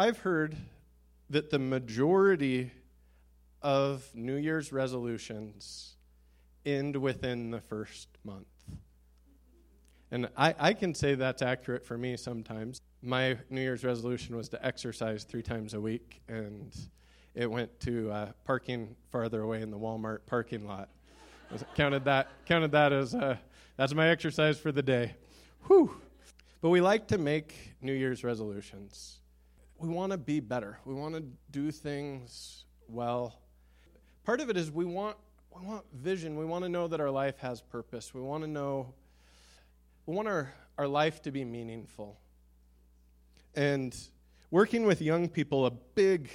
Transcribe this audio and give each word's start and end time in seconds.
I've 0.00 0.20
heard 0.20 0.56
that 1.28 1.50
the 1.50 1.58
majority 1.58 2.70
of 3.60 4.08
New 4.14 4.36
Year's 4.36 4.72
resolutions 4.72 5.96
end 6.64 6.96
within 6.96 7.50
the 7.50 7.60
first 7.60 8.08
month. 8.24 8.46
And 10.10 10.30
I, 10.38 10.54
I 10.58 10.72
can 10.72 10.94
say 10.94 11.16
that's 11.16 11.42
accurate 11.42 11.84
for 11.84 11.98
me 11.98 12.16
sometimes. 12.16 12.80
My 13.02 13.36
New 13.50 13.60
Year's 13.60 13.84
resolution 13.84 14.38
was 14.38 14.48
to 14.48 14.66
exercise 14.66 15.24
three 15.24 15.42
times 15.42 15.74
a 15.74 15.80
week, 15.82 16.22
and 16.28 16.74
it 17.34 17.50
went 17.50 17.78
to 17.80 18.10
uh, 18.10 18.32
parking 18.46 18.96
farther 19.12 19.42
away 19.42 19.60
in 19.60 19.70
the 19.70 19.78
Walmart 19.78 20.20
parking 20.24 20.66
lot. 20.66 20.88
counted 21.76 22.06
that 22.06 22.28
counted 22.46 22.72
that 22.72 22.94
as 22.94 23.14
uh, 23.14 23.36
that's 23.76 23.92
my 23.92 24.08
exercise 24.08 24.58
for 24.58 24.72
the 24.72 24.82
day. 24.82 25.14
Whew. 25.66 25.94
But 26.62 26.70
we 26.70 26.80
like 26.80 27.08
to 27.08 27.18
make 27.18 27.74
New 27.82 27.92
Year's 27.92 28.24
resolutions. 28.24 29.19
We 29.80 29.88
want 29.88 30.12
to 30.12 30.18
be 30.18 30.40
better. 30.40 30.78
We 30.84 30.92
want 30.92 31.14
to 31.14 31.24
do 31.50 31.70
things 31.70 32.66
well. 32.86 33.40
Part 34.24 34.42
of 34.42 34.50
it 34.50 34.58
is 34.58 34.70
we 34.70 34.84
want 34.84 35.16
we 35.50 35.66
want 35.66 35.86
vision. 35.94 36.36
We 36.36 36.44
want 36.44 36.64
to 36.64 36.68
know 36.68 36.86
that 36.86 37.00
our 37.00 37.10
life 37.10 37.38
has 37.38 37.62
purpose. 37.62 38.12
We 38.12 38.20
want 38.20 38.44
to 38.44 38.46
know 38.46 38.92
we 40.04 40.14
want 40.14 40.28
our, 40.28 40.52
our 40.76 40.86
life 40.86 41.22
to 41.22 41.30
be 41.30 41.46
meaningful. 41.46 42.18
And 43.54 43.96
working 44.50 44.84
with 44.84 45.00
young 45.00 45.30
people, 45.30 45.64
a 45.64 45.70
big 45.70 46.30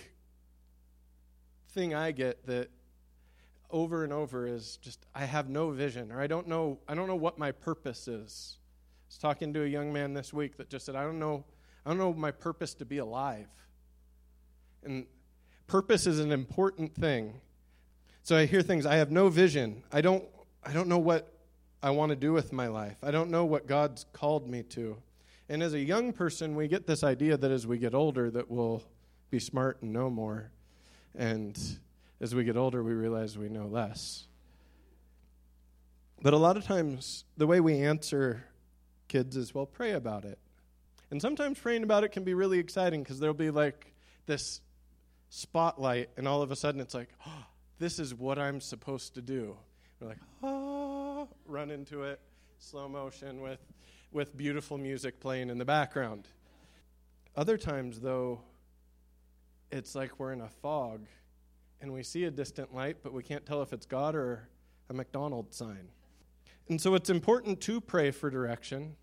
thing 1.70 1.94
I 1.94 2.14
get 2.14 2.48
that 2.48 2.72
over 3.70 4.04
and 4.04 4.12
over 4.12 4.48
is 4.48 4.78
just 4.82 5.06
I 5.14 5.26
have 5.26 5.50
no 5.50 5.70
vision 5.70 6.12
or 6.12 6.20
I 6.20 6.26
don't 6.26 6.48
know 6.48 6.80
I 6.88 6.96
don't 6.96 7.08
know 7.08 7.16
what 7.16 7.38
my 7.38 7.52
purpose 7.52 8.08
is. 8.08 8.58
I 8.58 9.06
was 9.10 9.18
talking 9.20 9.54
to 9.54 9.64
a 9.64 9.68
young 9.68 9.94
man 9.94 10.16
this 10.16 10.34
week 10.34 10.58
that 10.58 10.68
just 10.68 10.88
said 10.88 10.96
I 10.96 11.04
don't 11.04 11.20
know 11.20 11.46
I 11.86 11.90
don't 11.90 11.98
know 11.98 12.14
my 12.14 12.32
purpose 12.32 12.74
to 12.76 12.86
be 12.86 12.98
alive. 12.98 13.48
And 14.84 15.06
purpose 15.68 16.08
is 16.08 16.20
an 16.20 16.32
important 16.32 16.96
thing. 16.96 17.42
So 18.24 18.36
I 18.36 18.46
hear 18.46 18.62
things 18.62 18.86
I 18.86 18.96
have 18.96 19.12
no 19.12 19.30
vision. 19.30 19.84
I 19.92 20.02
don't 20.02 20.24
I 20.64 20.74
don't 20.74 20.88
know 20.88 20.98
what 20.98 21.32
I 21.84 21.92
want 21.92 22.10
to 22.10 22.16
do 22.16 22.34
with 22.34 22.52
my 22.52 22.68
life. 22.68 22.98
I 23.04 23.12
don't 23.12 23.30
know 23.30 23.46
what 23.46 23.68
God's 23.68 24.06
called 24.14 24.50
me 24.50 24.64
to. 24.64 24.98
And 25.48 25.62
as 25.62 25.74
a 25.74 25.80
young 25.80 26.12
person, 26.12 26.56
we 26.56 26.68
get 26.68 26.88
this 26.88 27.04
idea 27.04 27.38
that 27.38 27.52
as 27.52 27.68
we 27.68 27.78
get 27.78 27.94
older 27.94 28.32
that 28.32 28.50
we'll 28.50 28.82
be 29.30 29.40
smart 29.40 29.84
and 29.84 29.94
know 29.94 30.10
more. 30.10 30.50
And 31.14 31.60
as 32.20 32.34
we 32.34 32.44
get 32.44 32.58
older, 32.58 32.84
we 32.84 32.94
realize 32.94 33.38
we 33.38 33.50
know 33.50 33.68
less. 33.68 34.28
But 36.22 36.34
a 36.34 36.38
lot 36.38 36.58
of 36.58 36.66
times, 36.66 37.26
the 37.38 37.46
way 37.46 37.60
we 37.60 37.82
answer 37.82 38.46
kids 39.08 39.38
is, 39.38 39.54
well, 39.54 39.68
pray 39.68 39.92
about 39.92 40.26
it. 40.26 40.40
And 41.12 41.22
sometimes 41.22 41.60
praying 41.60 41.84
about 41.84 42.04
it 42.04 42.10
can 42.10 42.24
be 42.24 42.34
really 42.34 42.60
exciting 42.60 43.04
because 43.04 43.20
there'll 43.20 43.34
be 43.34 43.52
like 43.52 43.94
this 44.26 44.62
spotlight, 45.30 46.10
and 46.18 46.28
all 46.28 46.42
of 46.42 46.52
a 46.52 46.56
sudden 46.56 46.82
it's 46.82 46.94
like, 46.94 47.10
oh, 47.28 47.46
this 47.80 48.00
is 48.00 48.14
what 48.14 48.40
I'm 48.40 48.62
supposed 48.62 49.16
to 49.16 49.22
do. 49.22 49.56
We're 50.00 50.08
like, 50.10 50.20
ah, 50.44 51.28
run 51.46 51.72
into 51.72 52.04
it, 52.04 52.20
slow 52.60 52.88
motion 52.88 53.42
with, 53.42 53.60
with 54.12 54.36
beautiful 54.36 54.78
music 54.78 55.20
playing 55.20 55.50
in 55.50 55.58
the 55.58 55.66
background. 55.66 56.28
Other 57.36 57.58
times, 57.58 58.00
though, 58.00 58.42
it's 59.72 59.94
like 59.94 60.20
we're 60.20 60.32
in 60.32 60.42
a 60.42 60.50
fog 60.50 61.06
and 61.82 61.92
we 61.92 62.02
see 62.02 62.24
a 62.24 62.32
distant 62.32 62.74
light, 62.74 62.98
but 63.04 63.14
we 63.14 63.24
can't 63.24 63.46
tell 63.46 63.62
if 63.62 63.74
it's 63.74 63.86
God 63.86 64.16
or 64.16 64.48
a 64.90 64.94
McDonald's 64.94 65.58
sign. 65.58 65.90
And 66.70 66.80
so 66.80 66.96
it's 66.96 67.10
important 67.10 67.62
to 67.62 67.82
pray 67.82 68.12
for 68.12 68.30
direction, 68.30 68.96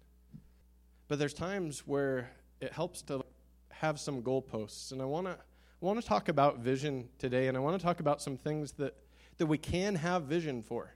but 1.13 1.19
there's 1.19 1.35
times 1.35 1.81
where 1.81 2.31
it 2.63 2.73
helps 2.73 3.03
to 3.03 3.23
have 3.69 4.01
some 4.01 4.23
goalposts. 4.23 4.93
And 4.93 5.03
I 5.03 5.05
want 5.05 5.27
to 5.27 5.37
want 5.79 6.01
to 6.01 6.07
talk 6.09 6.31
about 6.31 6.61
vision 6.61 7.11
today, 7.19 7.49
and 7.49 7.55
I 7.55 7.61
want 7.61 7.79
to 7.79 7.85
talk 7.85 8.01
about 8.01 8.23
some 8.23 8.39
things 8.39 8.73
that, 8.79 8.97
that 9.37 9.45
we 9.45 9.59
can 9.59 9.95
have 9.97 10.23
vision 10.23 10.63
for, 10.63 10.95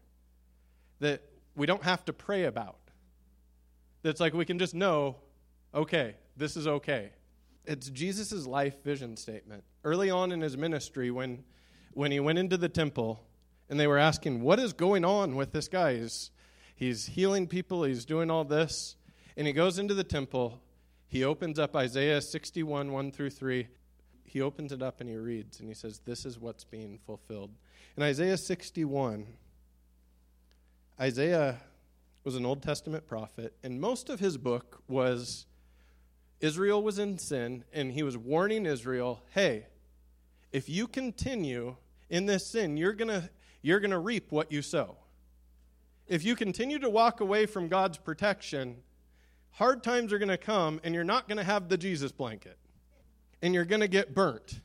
that 1.00 1.20
we 1.54 1.66
don't 1.66 1.82
have 1.82 2.02
to 2.06 2.14
pray 2.14 2.44
about. 2.44 2.78
That's 4.00 4.18
like 4.18 4.32
we 4.32 4.46
can 4.46 4.58
just 4.58 4.74
know, 4.74 5.16
okay, 5.74 6.14
this 6.34 6.56
is 6.56 6.66
okay. 6.66 7.10
It's 7.66 7.90
Jesus' 7.90 8.46
life 8.46 8.82
vision 8.82 9.18
statement. 9.18 9.64
Early 9.84 10.08
on 10.08 10.32
in 10.32 10.40
his 10.40 10.56
ministry, 10.56 11.10
when 11.10 11.44
when 11.92 12.10
he 12.10 12.20
went 12.20 12.38
into 12.38 12.56
the 12.56 12.70
temple 12.70 13.22
and 13.68 13.78
they 13.78 13.86
were 13.86 13.98
asking, 13.98 14.40
What 14.40 14.60
is 14.60 14.72
going 14.72 15.04
on 15.04 15.36
with 15.36 15.52
this 15.52 15.68
guy? 15.68 15.98
He's, 15.98 16.30
he's 16.74 17.04
healing 17.04 17.46
people, 17.46 17.84
he's 17.84 18.06
doing 18.06 18.30
all 18.30 18.44
this. 18.44 18.96
And 19.36 19.46
he 19.46 19.52
goes 19.52 19.78
into 19.78 19.94
the 19.94 20.04
temple. 20.04 20.60
He 21.08 21.22
opens 21.24 21.58
up 21.58 21.76
Isaiah 21.76 22.20
61, 22.20 22.92
1 22.92 23.12
through 23.12 23.30
3. 23.30 23.68
He 24.24 24.40
opens 24.40 24.72
it 24.72 24.82
up 24.82 25.00
and 25.00 25.08
he 25.08 25.16
reads, 25.16 25.60
and 25.60 25.68
he 25.68 25.74
says, 25.74 26.00
This 26.04 26.24
is 26.24 26.38
what's 26.38 26.64
being 26.64 26.98
fulfilled. 27.06 27.50
In 27.96 28.02
Isaiah 28.02 28.36
61, 28.36 29.26
Isaiah 31.00 31.58
was 32.24 32.34
an 32.34 32.44
Old 32.44 32.62
Testament 32.62 33.06
prophet, 33.06 33.54
and 33.62 33.80
most 33.80 34.08
of 34.08 34.18
his 34.18 34.36
book 34.36 34.82
was 34.88 35.46
Israel 36.40 36.82
was 36.82 36.98
in 36.98 37.18
sin, 37.18 37.64
and 37.72 37.92
he 37.92 38.02
was 38.02 38.16
warning 38.16 38.66
Israel, 38.66 39.22
hey, 39.32 39.66
if 40.52 40.68
you 40.68 40.86
continue 40.86 41.76
in 42.10 42.26
this 42.26 42.46
sin, 42.46 42.76
you're 42.76 42.92
going 42.92 43.08
to 43.08 43.30
you're 43.62 43.80
going 43.80 43.90
to 43.90 43.98
reap 43.98 44.30
what 44.30 44.52
you 44.52 44.62
sow. 44.62 44.96
If 46.06 46.24
you 46.24 46.36
continue 46.36 46.78
to 46.78 46.88
walk 46.88 47.20
away 47.20 47.46
from 47.46 47.68
God's 47.68 47.98
protection, 47.98 48.76
hard 49.56 49.82
times 49.82 50.12
are 50.12 50.18
going 50.18 50.28
to 50.28 50.38
come 50.38 50.80
and 50.84 50.94
you're 50.94 51.04
not 51.04 51.28
going 51.28 51.38
to 51.38 51.44
have 51.44 51.68
the 51.68 51.76
Jesus 51.76 52.12
blanket. 52.12 52.56
And 53.42 53.52
you're 53.52 53.66
going 53.66 53.82
to 53.82 53.88
get 53.88 54.14
burnt. 54.14 54.60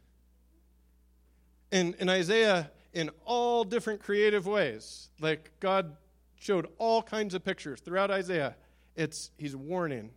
And, 1.74 1.96
in 1.96 2.10
Isaiah, 2.10 2.72
in 2.94 3.10
all 3.26 3.64
different 3.64 4.02
creative 4.02 4.46
ways, 4.46 5.10
like 5.20 5.52
God 5.60 5.98
showed 6.40 6.68
all 6.78 7.04
kinds 7.04 7.34
of 7.34 7.44
pictures 7.44 7.82
throughout 7.82 8.12
Isaiah, 8.12 8.56
it's, 8.96 9.32
he's 9.38 9.56
warning 9.56 10.12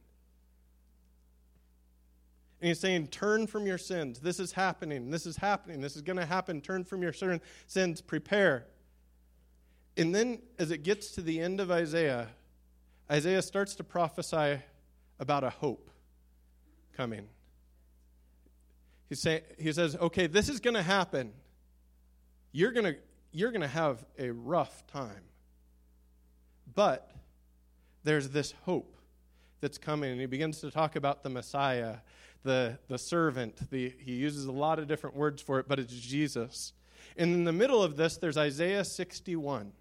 and 2.65 2.69
he's 2.71 2.81
saying, 2.81 3.09
Turn 3.09 3.47
from 3.47 3.67
your 3.67 3.77
sins. 3.77 4.21
This 4.21 4.41
is 4.41 4.53
happening. 4.53 5.11
This 5.11 5.27
is 5.27 5.37
happening. 5.37 5.83
This 5.83 5.97
is 5.97 6.03
going 6.03 6.17
to 6.17 6.25
happen. 6.25 6.63
Turn 6.63 6.83
from 6.83 7.03
your 7.03 7.13
sins. 7.67 8.01
Prepare. 8.01 8.67
And 9.99 10.15
then, 10.15 10.41
as 10.59 10.71
it 10.71 10.83
gets 10.83 11.11
to 11.11 11.21
the 11.21 11.41
end 11.41 11.61
of 11.61 11.71
Isaiah, 11.71 12.29
Isaiah 13.11 13.43
starts 13.43 13.75
to 13.77 13.85
prophesy 13.85 14.61
about 15.19 15.45
a 15.45 15.51
hope 15.51 15.91
coming. 16.97 17.29
He, 19.09 19.15
say, 19.15 19.43
he 19.59 19.73
says, 19.73 19.97
Okay, 19.97 20.27
this 20.27 20.49
is 20.49 20.61
going 20.61 20.75
to 20.75 20.83
happen. 20.83 21.33
You're 22.53 22.73
going 22.73 22.95
to 22.95 22.97
you're 23.33 23.51
going 23.51 23.63
to 23.63 23.69
have 23.69 24.05
a 24.17 24.31
rough 24.31 24.87
time. 24.87 25.25
But 26.73 27.11
there's 28.05 28.29
this 28.29 28.55
hope 28.65 28.95
that's 29.61 29.77
coming. 29.77 30.13
And 30.13 30.21
he 30.21 30.27
begins 30.27 30.61
to 30.61 30.71
talk 30.71 30.95
about 30.95 31.25
the 31.25 31.31
Messiah 31.31 31.97
the, 32.45 32.79
the 32.89 32.99
servant. 32.99 33.71
The, 33.71 33.93
he 33.99 34.13
uses 34.13 34.45
a 34.45 34.53
lot 34.53 34.79
of 34.79 34.87
different 34.87 35.17
words 35.17 35.43
for 35.43 35.59
it, 35.59 35.67
but 35.67 35.81
it's 35.81 35.93
Jesus. 35.93 36.73
And 37.17 37.33
in 37.33 37.45
the 37.45 37.53
middle 37.53 37.83
of 37.83 37.97
this, 37.97 38.17
there's 38.19 38.37
Isaiah 38.37 38.85
61. 38.85 39.73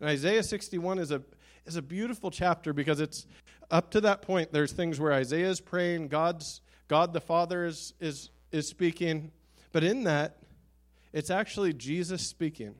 And 0.00 0.08
Isaiah 0.08 0.42
61 0.42 1.00
is 1.00 1.10
a, 1.10 1.22
is 1.68 1.76
a 1.76 1.82
beautiful 1.82 2.30
chapter 2.30 2.72
because 2.72 2.98
it's 2.98 3.26
up 3.70 3.90
to 3.90 4.00
that 4.00 4.22
point, 4.22 4.52
there's 4.52 4.72
things 4.72 4.98
where 4.98 5.12
Isaiah 5.12 5.50
is 5.50 5.60
praying, 5.60 6.08
God's, 6.08 6.62
God 6.88 7.12
the 7.12 7.20
Father 7.20 7.66
is, 7.66 7.92
is, 8.00 8.30
is 8.50 8.66
speaking. 8.66 9.30
But 9.72 9.84
in 9.84 10.04
that, 10.04 10.38
it's 11.12 11.30
actually 11.30 11.74
Jesus 11.74 12.26
speaking. 12.26 12.74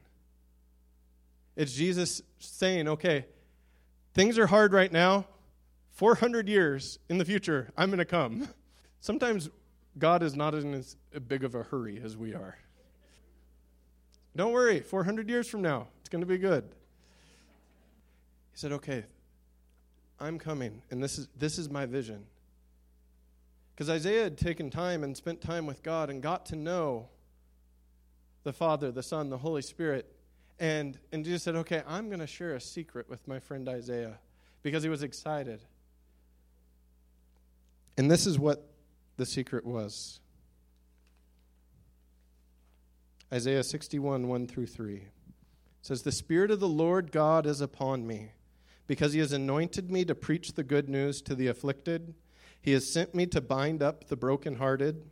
It's 1.54 1.74
Jesus 1.74 2.22
saying, 2.38 2.88
okay, 2.88 3.26
things 4.14 4.38
are 4.38 4.46
hard 4.46 4.72
right 4.72 4.90
now. 4.90 5.26
400 5.90 6.48
years 6.48 6.98
in 7.08 7.18
the 7.18 7.24
future, 7.24 7.70
I'm 7.76 7.90
going 7.90 7.98
to 7.98 8.04
come. 8.04 8.48
Sometimes 9.00 9.50
God 9.98 10.22
is 10.22 10.34
not 10.34 10.54
in 10.54 10.72
as 10.72 10.96
big 11.26 11.44
of 11.44 11.54
a 11.54 11.64
hurry 11.64 12.00
as 12.02 12.16
we 12.16 12.34
are. 12.34 12.56
Don't 14.36 14.52
worry, 14.52 14.80
400 14.80 15.28
years 15.28 15.48
from 15.48 15.62
now, 15.62 15.88
it's 16.00 16.08
going 16.08 16.20
to 16.20 16.26
be 16.26 16.38
good. 16.38 16.64
He 18.58 18.60
said, 18.60 18.72
Okay, 18.72 19.04
I'm 20.18 20.36
coming, 20.36 20.82
and 20.90 21.00
this 21.00 21.16
is, 21.16 21.28
this 21.38 21.58
is 21.58 21.70
my 21.70 21.86
vision. 21.86 22.26
Because 23.72 23.88
Isaiah 23.88 24.24
had 24.24 24.36
taken 24.36 24.68
time 24.68 25.04
and 25.04 25.16
spent 25.16 25.40
time 25.40 25.64
with 25.64 25.84
God 25.84 26.10
and 26.10 26.20
got 26.20 26.46
to 26.46 26.56
know 26.56 27.08
the 28.42 28.52
Father, 28.52 28.90
the 28.90 29.04
Son, 29.04 29.30
the 29.30 29.38
Holy 29.38 29.62
Spirit. 29.62 30.12
And, 30.58 30.98
and 31.12 31.24
Jesus 31.24 31.44
said, 31.44 31.54
Okay, 31.54 31.84
I'm 31.86 32.08
going 32.08 32.18
to 32.18 32.26
share 32.26 32.56
a 32.56 32.60
secret 32.60 33.08
with 33.08 33.28
my 33.28 33.38
friend 33.38 33.68
Isaiah 33.68 34.18
because 34.64 34.82
he 34.82 34.88
was 34.88 35.04
excited. 35.04 35.62
And 37.96 38.10
this 38.10 38.26
is 38.26 38.40
what 38.40 38.68
the 39.18 39.24
secret 39.24 39.64
was. 39.64 40.18
Isaiah 43.32 43.62
61, 43.62 44.26
1 44.26 44.46
through 44.48 44.66
3 44.66 45.02
says, 45.80 46.02
The 46.02 46.10
Spirit 46.10 46.50
of 46.50 46.58
the 46.58 46.66
Lord 46.66 47.12
God 47.12 47.46
is 47.46 47.60
upon 47.60 48.04
me, 48.04 48.32
because 48.88 49.12
he 49.12 49.20
has 49.20 49.32
anointed 49.32 49.90
me 49.90 50.04
to 50.06 50.14
preach 50.14 50.54
the 50.54 50.64
good 50.64 50.88
news 50.88 51.22
to 51.22 51.36
the 51.36 51.46
afflicted. 51.46 52.14
He 52.60 52.72
has 52.72 52.90
sent 52.90 53.14
me 53.14 53.26
to 53.26 53.40
bind 53.40 53.82
up 53.82 54.08
the 54.08 54.16
brokenhearted, 54.16 55.04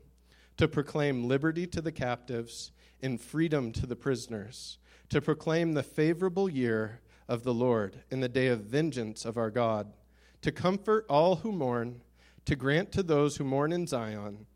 to 0.56 0.66
proclaim 0.66 1.28
liberty 1.28 1.66
to 1.68 1.82
the 1.82 1.92
captives 1.92 2.72
and 3.02 3.20
freedom 3.20 3.70
to 3.72 3.86
the 3.86 3.94
prisoners, 3.94 4.78
to 5.10 5.20
proclaim 5.20 5.74
the 5.74 5.82
favorable 5.82 6.48
year 6.48 7.00
of 7.28 7.42
the 7.42 7.52
Lord 7.52 8.00
in 8.10 8.20
the 8.20 8.30
day 8.30 8.46
of 8.46 8.60
vengeance 8.60 9.26
of 9.26 9.36
our 9.36 9.50
God, 9.50 9.92
to 10.40 10.50
comfort 10.50 11.04
all 11.08 11.36
who 11.36 11.52
mourn, 11.52 12.00
to 12.46 12.56
grant 12.56 12.92
to 12.92 13.02
those 13.02 13.36
who 13.36 13.44
mourn 13.44 13.72
in 13.72 13.86
Zion, 13.86 14.46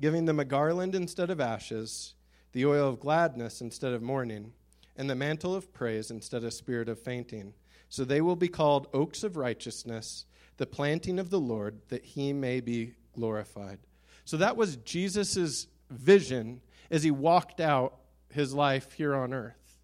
giving 0.00 0.24
them 0.24 0.40
a 0.40 0.44
garland 0.44 0.94
instead 0.94 1.28
of 1.28 1.40
ashes, 1.40 2.14
the 2.52 2.64
oil 2.64 2.88
of 2.88 3.00
gladness 3.00 3.60
instead 3.60 3.92
of 3.92 4.00
mourning, 4.00 4.52
and 4.96 5.10
the 5.10 5.14
mantle 5.14 5.54
of 5.54 5.72
praise 5.74 6.10
instead 6.10 6.44
of 6.44 6.54
spirit 6.54 6.88
of 6.88 6.98
fainting. 6.98 7.52
So 7.88 8.04
they 8.04 8.20
will 8.20 8.36
be 8.36 8.48
called 8.48 8.88
oaks 8.92 9.22
of 9.22 9.36
righteousness, 9.36 10.26
the 10.56 10.66
planting 10.66 11.18
of 11.18 11.30
the 11.30 11.40
Lord, 11.40 11.80
that 11.88 12.04
he 12.04 12.32
may 12.32 12.60
be 12.60 12.94
glorified. 13.14 13.78
So 14.24 14.36
that 14.38 14.56
was 14.56 14.76
Jesus' 14.76 15.66
vision 15.90 16.60
as 16.90 17.02
he 17.02 17.10
walked 17.10 17.60
out 17.60 17.98
his 18.30 18.54
life 18.54 18.92
here 18.92 19.14
on 19.14 19.32
earth. 19.32 19.78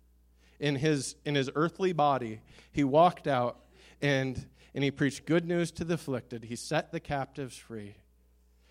In 0.59 0.77
his, 0.77 1.17
in 1.25 1.35
his 1.35 1.51
earthly 1.55 1.93
body, 1.93 2.41
he 2.73 2.85
walked 2.85 3.27
out 3.27 3.61
and, 4.03 4.47
and 4.75 4.85
he 4.85 4.91
preached 4.91 5.25
good 5.25 5.47
news 5.47 5.71
to 5.73 5.85
the 5.85 5.95
afflicted. 5.95 6.45
He 6.45 6.57
set 6.57 6.93
the 6.93 7.01
captives 7.01 7.57
free. 7.57 7.97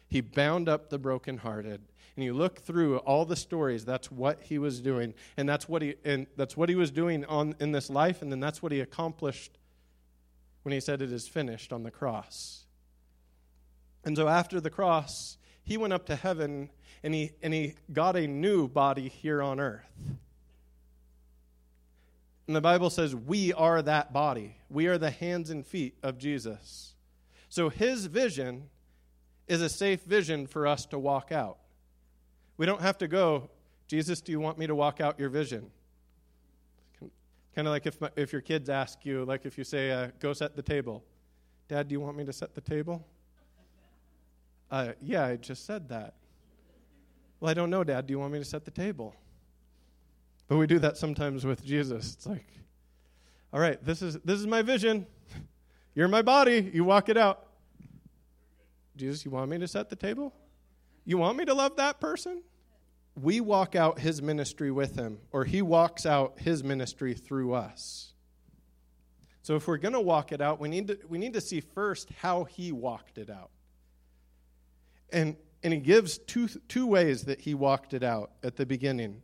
He 0.07 0.21
bound 0.21 0.67
up 0.67 0.89
the 0.89 0.99
brokenhearted. 0.99 1.81
And 2.19 2.25
you 2.25 2.33
look 2.33 2.59
through 2.59 2.97
all 2.97 3.23
the 3.23 3.37
stories, 3.37 3.85
that's 3.85 4.11
what 4.11 4.41
he 4.43 4.57
was 4.57 4.81
doing. 4.81 5.13
And 5.37 5.47
that's 5.47 5.69
what 5.69 5.81
he, 5.81 5.95
and 6.03 6.27
that's 6.35 6.57
what 6.57 6.67
he 6.67 6.75
was 6.75 6.91
doing 6.91 7.23
on, 7.23 7.55
in 7.61 7.71
this 7.71 7.89
life, 7.89 8.21
and 8.21 8.29
then 8.29 8.41
that's 8.41 8.61
what 8.61 8.73
he 8.73 8.81
accomplished 8.81 9.57
when 10.63 10.73
he 10.73 10.81
said, 10.81 11.01
It 11.01 11.13
is 11.13 11.29
finished 11.29 11.71
on 11.71 11.83
the 11.83 11.91
cross. 11.91 12.65
And 14.03 14.17
so 14.17 14.27
after 14.27 14.59
the 14.59 14.69
cross, 14.69 15.37
he 15.63 15.77
went 15.77 15.93
up 15.93 16.07
to 16.07 16.17
heaven 16.17 16.71
and 17.03 17.13
he, 17.13 17.31
and 17.41 17.53
he 17.53 17.75
got 17.93 18.17
a 18.17 18.27
new 18.27 18.67
body 18.67 19.07
here 19.07 19.41
on 19.41 19.61
earth. 19.61 19.87
And 22.47 22.53
the 22.53 22.59
Bible 22.59 22.89
says 22.89 23.15
we 23.15 23.53
are 23.53 23.81
that 23.81 24.11
body. 24.11 24.57
We 24.69 24.87
are 24.87 24.97
the 24.97 25.11
hands 25.11 25.49
and 25.51 25.65
feet 25.65 25.95
of 26.03 26.17
Jesus. 26.17 26.95
So 27.47 27.69
his 27.69 28.07
vision 28.07 28.63
is 29.47 29.61
a 29.61 29.69
safe 29.69 30.03
vision 30.03 30.47
for 30.47 30.67
us 30.67 30.85
to 30.87 30.99
walk 30.99 31.31
out. 31.31 31.59
We 32.59 32.65
don't 32.65 32.81
have 32.81 32.97
to 32.97 33.07
go, 33.07 33.49
Jesus, 33.87 34.19
do 34.19 34.33
you 34.33 34.39
want 34.41 34.57
me 34.57 34.67
to 34.67 34.75
walk 34.75 34.99
out 34.99 35.17
your 35.17 35.29
vision? 35.29 35.71
Kind 37.55 37.65
of 37.65 37.71
like 37.71 37.85
if, 37.85 38.01
my, 38.01 38.09
if 38.17 38.33
your 38.33 38.41
kids 38.41 38.69
ask 38.69 39.05
you, 39.05 39.23
like 39.23 39.45
if 39.45 39.57
you 39.57 39.63
say, 39.63 39.91
uh, 39.91 40.09
go 40.19 40.33
set 40.33 40.57
the 40.57 40.61
table. 40.61 41.01
Dad, 41.69 41.87
do 41.87 41.93
you 41.93 42.01
want 42.01 42.17
me 42.17 42.25
to 42.25 42.33
set 42.33 42.53
the 42.53 42.59
table? 42.59 43.07
Uh, 44.69 44.89
yeah, 45.01 45.25
I 45.25 45.37
just 45.37 45.65
said 45.65 45.87
that. 45.87 46.15
Well, 47.39 47.49
I 47.49 47.53
don't 47.53 47.69
know, 47.69 47.85
Dad. 47.85 48.07
Do 48.07 48.11
you 48.11 48.19
want 48.19 48.33
me 48.33 48.39
to 48.39 48.45
set 48.45 48.65
the 48.65 48.71
table? 48.71 49.15
But 50.49 50.57
we 50.57 50.67
do 50.67 50.79
that 50.79 50.97
sometimes 50.97 51.45
with 51.45 51.63
Jesus. 51.63 52.15
It's 52.15 52.27
like, 52.27 52.51
all 53.53 53.61
right, 53.61 53.81
this 53.85 54.01
is 54.01 54.17
this 54.25 54.37
is 54.37 54.45
my 54.45 54.63
vision. 54.63 55.07
You're 55.95 56.09
my 56.09 56.23
body. 56.23 56.69
You 56.73 56.83
walk 56.83 57.07
it 57.07 57.15
out. 57.15 57.47
Jesus, 58.97 59.23
you 59.23 59.31
want 59.31 59.49
me 59.49 59.59
to 59.59 59.67
set 59.67 59.89
the 59.89 59.95
table? 59.95 60.33
You 61.05 61.17
want 61.17 61.37
me 61.37 61.45
to 61.45 61.53
love 61.53 61.77
that 61.77 62.01
person? 62.01 62.43
We 63.21 63.41
walk 63.41 63.75
out 63.75 63.99
his 63.99 64.21
ministry 64.21 64.71
with 64.71 64.95
him, 64.95 65.19
or 65.31 65.45
he 65.45 65.61
walks 65.61 66.05
out 66.05 66.39
his 66.39 66.63
ministry 66.63 67.13
through 67.13 67.53
us. 67.53 68.13
So 69.41 69.55
if 69.55 69.67
we're 69.67 69.77
going 69.77 69.93
to 69.93 69.99
walk 69.99 70.31
it 70.31 70.41
out, 70.41 70.59
we 70.59 70.69
need 70.69 70.87
to 70.87 70.99
we 71.07 71.17
need 71.17 71.33
to 71.33 71.41
see 71.41 71.59
first 71.59 72.09
how 72.21 72.43
he 72.43 72.71
walked 72.71 73.17
it 73.17 73.29
out. 73.29 73.49
And, 75.11 75.35
and 75.63 75.73
he 75.73 75.79
gives 75.79 76.17
two, 76.19 76.47
two 76.67 76.85
ways 76.85 77.23
that 77.23 77.41
he 77.41 77.53
walked 77.53 77.93
it 77.93 78.03
out 78.03 78.31
at 78.43 78.55
the 78.57 78.65
beginning. 78.65 79.21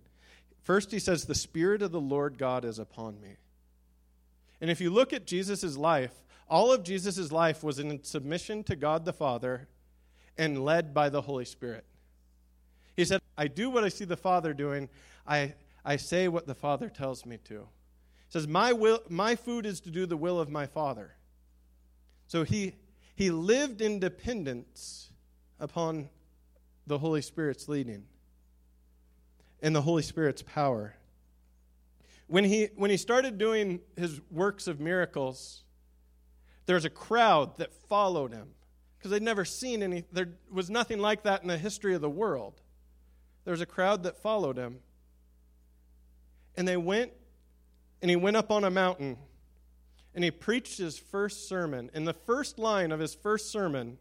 First, 0.64 0.92
he 0.92 1.00
says, 1.00 1.26
The 1.26 1.36
Spirit 1.36 1.82
of 1.82 1.92
the 1.92 2.02
Lord 2.02 2.38
God 2.38 2.66
is 2.66 2.80
upon 2.80 3.22
me. 3.22 3.36
And 4.60 4.72
if 4.72 4.82
you 4.82 4.90
look 4.90 5.14
at 5.14 5.28
Jesus' 5.28 5.78
life, 5.78 6.24
all 6.50 6.72
of 6.72 6.84
Jesus' 6.84 7.32
life 7.32 7.64
was 7.64 7.78
in 7.78 8.04
submission 8.04 8.64
to 8.64 8.76
God 8.76 9.06
the 9.06 9.14
Father 9.14 9.68
and 10.38 10.64
led 10.66 10.94
by 10.94 11.10
the 11.10 11.22
Holy 11.22 11.46
Spirit. 11.46 11.86
He 12.96 13.06
said, 13.06 13.22
I 13.38 13.48
do 13.48 13.70
what 13.70 13.84
I 13.84 13.90
see 13.90 14.06
the 14.06 14.18
Father 14.18 14.54
doing, 14.54 14.90
I, 15.28 15.54
I 15.84 15.98
say 15.98 16.28
what 16.28 16.48
the 16.48 16.56
Father 16.56 16.90
tells 16.90 17.26
me 17.26 17.38
to. 17.46 17.60
He 17.60 18.32
says, 18.32 18.48
my, 18.48 18.74
will, 18.74 19.02
my 19.10 19.36
food 19.36 19.66
is 19.66 19.80
to 19.82 19.92
do 19.92 20.06
the 20.06 20.18
will 20.18 20.40
of 20.40 20.50
my 20.50 20.66
Father. 20.66 21.16
So 22.28 22.44
he, 22.44 22.76
he 23.16 23.30
lived 23.30 23.82
in 23.82 24.00
dependence 24.00 25.10
upon 25.60 26.10
the 26.88 26.98
Holy 26.98 27.22
Spirit's 27.22 27.68
leading 27.68 28.06
and 29.62 29.76
the 29.76 29.82
Holy 29.82 30.04
Spirit's 30.04 30.42
power. 30.42 30.96
When 32.28 32.44
he, 32.44 32.70
when 32.76 32.90
he 32.90 32.98
started 32.98 33.38
doing 33.38 33.82
his 33.96 34.22
works 34.32 34.68
of 34.68 34.80
miracles, 34.80 35.64
there 36.66 36.76
was 36.76 36.86
a 36.86 36.90
crowd 36.90 37.58
that 37.58 37.74
followed 37.74 38.32
him 38.32 38.50
because 38.98 39.12
they'd 39.12 39.22
never 39.22 39.46
seen 39.46 39.84
any, 39.84 40.06
there 40.12 40.30
was 40.52 40.70
nothing 40.70 41.00
like 41.00 41.24
that 41.24 41.42
in 41.42 41.48
the 41.48 41.58
history 41.58 41.94
of 41.94 42.02
the 42.02 42.10
world. 42.10 42.62
There 43.46 43.52
was 43.52 43.62
a 43.62 43.66
crowd 43.66 44.04
that 44.04 44.18
followed 44.18 44.58
him. 44.58 44.80
And 46.58 46.68
they 46.68 46.78
went, 46.78 47.12
and 48.02 48.10
he 48.10 48.16
went 48.16 48.38
up 48.38 48.52
on 48.52 48.64
a 48.64 48.72
mountain, 48.72 49.18
and 50.14 50.24
he 50.24 50.32
preached 50.32 50.78
his 50.78 50.98
first 50.98 51.48
sermon. 51.48 51.90
And 51.94 52.08
the 52.08 52.14
first 52.14 52.58
line 52.58 52.92
of 52.92 53.00
his 53.00 53.14
first 53.14 53.52
sermon 53.52 53.98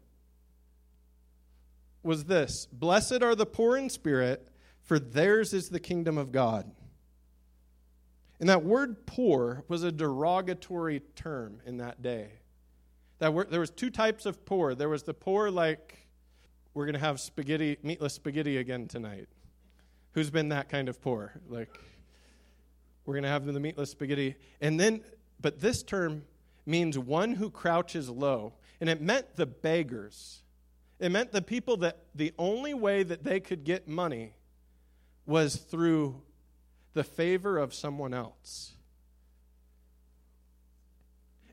was 2.01 2.25
this 2.25 2.67
Blessed 2.71 3.21
are 3.21 3.35
the 3.35 3.45
poor 3.45 3.77
in 3.77 3.89
spirit, 3.89 4.47
for 4.81 4.99
theirs 4.99 5.53
is 5.53 5.69
the 5.69 5.79
kingdom 5.79 6.17
of 6.17 6.31
God. 6.31 6.71
And 8.39 8.49
that 8.49 8.63
word 8.63 9.05
poor 9.05 9.63
was 9.67 9.83
a 9.83 9.91
derogatory 9.91 11.01
term 11.15 11.61
in 11.65 11.77
that 11.77 12.01
day. 12.01 12.31
That 13.19 13.33
word, 13.33 13.49
there 13.49 13.61
was 13.61 13.71
two 13.71 13.89
types 13.89 14.25
of 14.25 14.45
poor. 14.45 14.75
There 14.75 14.89
was 14.89 15.03
the 15.03 15.13
poor 15.13 15.49
like 15.49 16.07
we're 16.73 16.85
going 16.85 16.93
to 16.93 16.99
have 16.99 17.19
spaghetti, 17.19 17.77
meatless 17.81 18.13
spaghetti 18.13 18.57
again 18.57 18.87
tonight. 18.87 19.29
Who's 20.15 20.29
been 20.29 20.49
that 20.49 20.69
kind 20.69 20.87
of 20.87 21.01
poor? 21.01 21.33
Like 21.49 21.69
we're 23.05 23.15
going 23.15 23.23
to 23.23 23.29
have 23.29 23.45
the 23.45 23.59
meatless 23.59 23.91
spaghetti. 23.91 24.35
And 24.61 24.79
then 24.79 25.01
but 25.41 25.59
this 25.59 25.83
term 25.83 26.23
means 26.65 26.97
one 26.97 27.33
who 27.33 27.49
crouches 27.49 28.09
low. 28.09 28.53
And 28.79 28.89
it 28.89 29.01
meant 29.01 29.35
the 29.35 29.45
beggars. 29.45 30.41
It 30.99 31.11
meant 31.11 31.33
the 31.33 31.41
people 31.41 31.77
that 31.77 31.97
the 32.15 32.33
only 32.39 32.73
way 32.73 33.03
that 33.03 33.25
they 33.25 33.41
could 33.41 33.65
get 33.65 33.89
money 33.89 34.33
was 35.25 35.57
through 35.57 36.21
the 36.93 37.03
favor 37.03 37.57
of 37.57 37.73
someone 37.73 38.13
else. 38.13 38.71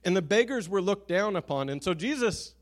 And 0.05 0.17
the 0.17 0.23
beggars 0.23 0.69
were 0.69 0.81
looked 0.81 1.09
down 1.09 1.35
upon. 1.35 1.69
And 1.69 1.83
so 1.83 1.95
Jesus, 1.95 2.55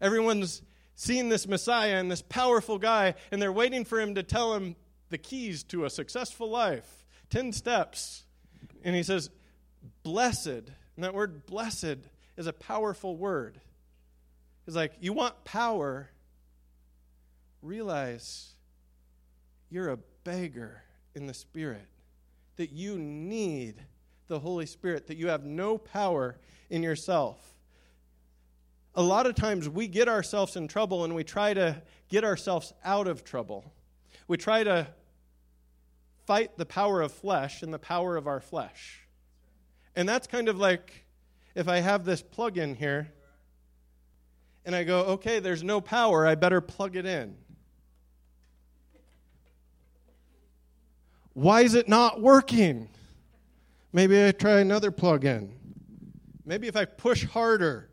everyone's 0.00 0.62
seeing 0.94 1.28
this 1.28 1.46
Messiah 1.46 1.96
and 1.96 2.10
this 2.10 2.22
powerful 2.22 2.78
guy, 2.78 3.14
and 3.30 3.40
they're 3.40 3.52
waiting 3.52 3.84
for 3.84 4.00
him 4.00 4.14
to 4.14 4.22
tell 4.22 4.54
him 4.54 4.76
the 5.10 5.18
keys 5.18 5.62
to 5.64 5.84
a 5.84 5.90
successful 5.90 6.48
life 6.48 7.04
10 7.30 7.52
steps. 7.52 8.24
And 8.82 8.96
he 8.96 9.02
says, 9.02 9.30
Blessed. 10.02 10.46
And 10.46 11.04
that 11.04 11.14
word 11.14 11.46
blessed 11.46 11.98
is 12.36 12.46
a 12.46 12.52
powerful 12.52 13.16
word. 13.16 13.60
It's 14.66 14.76
like, 14.76 14.92
you 15.00 15.12
want 15.12 15.44
power, 15.44 16.10
realize 17.62 18.50
you're 19.70 19.88
a 19.88 19.98
beggar 20.24 20.82
in 21.14 21.26
the 21.26 21.34
Spirit, 21.34 21.86
that 22.56 22.70
you 22.70 22.98
need 22.98 23.76
the 24.26 24.38
Holy 24.38 24.66
Spirit, 24.66 25.06
that 25.06 25.16
you 25.16 25.28
have 25.28 25.44
no 25.44 25.78
power 25.78 26.36
in 26.68 26.82
yourself. 26.82 27.54
A 28.94 29.02
lot 29.02 29.26
of 29.26 29.34
times 29.34 29.68
we 29.68 29.88
get 29.88 30.08
ourselves 30.08 30.56
in 30.56 30.68
trouble 30.68 31.04
and 31.04 31.14
we 31.14 31.24
try 31.24 31.54
to 31.54 31.80
get 32.08 32.24
ourselves 32.24 32.72
out 32.84 33.06
of 33.06 33.24
trouble. 33.24 33.72
We 34.28 34.36
try 34.36 34.64
to 34.64 34.88
fight 36.30 36.56
the 36.56 36.64
power 36.64 37.00
of 37.00 37.10
flesh 37.10 37.60
and 37.60 37.74
the 37.74 37.78
power 37.80 38.16
of 38.16 38.28
our 38.28 38.38
flesh. 38.38 39.00
And 39.96 40.08
that's 40.08 40.28
kind 40.28 40.48
of 40.48 40.58
like 40.58 41.04
if 41.56 41.66
I 41.66 41.78
have 41.78 42.04
this 42.04 42.22
plug 42.22 42.56
in 42.56 42.76
here 42.76 43.10
and 44.64 44.76
I 44.76 44.84
go, 44.84 45.00
okay, 45.06 45.40
there's 45.40 45.64
no 45.64 45.80
power, 45.80 46.24
I 46.24 46.36
better 46.36 46.60
plug 46.60 46.94
it 46.94 47.04
in. 47.04 47.34
Why 51.32 51.62
is 51.62 51.74
it 51.74 51.88
not 51.88 52.22
working? 52.22 52.88
Maybe 53.92 54.24
I 54.24 54.30
try 54.30 54.60
another 54.60 54.92
plug 54.92 55.24
in. 55.24 55.52
Maybe 56.44 56.68
if 56.68 56.76
I 56.76 56.84
push 56.84 57.26
harder. 57.26 57.89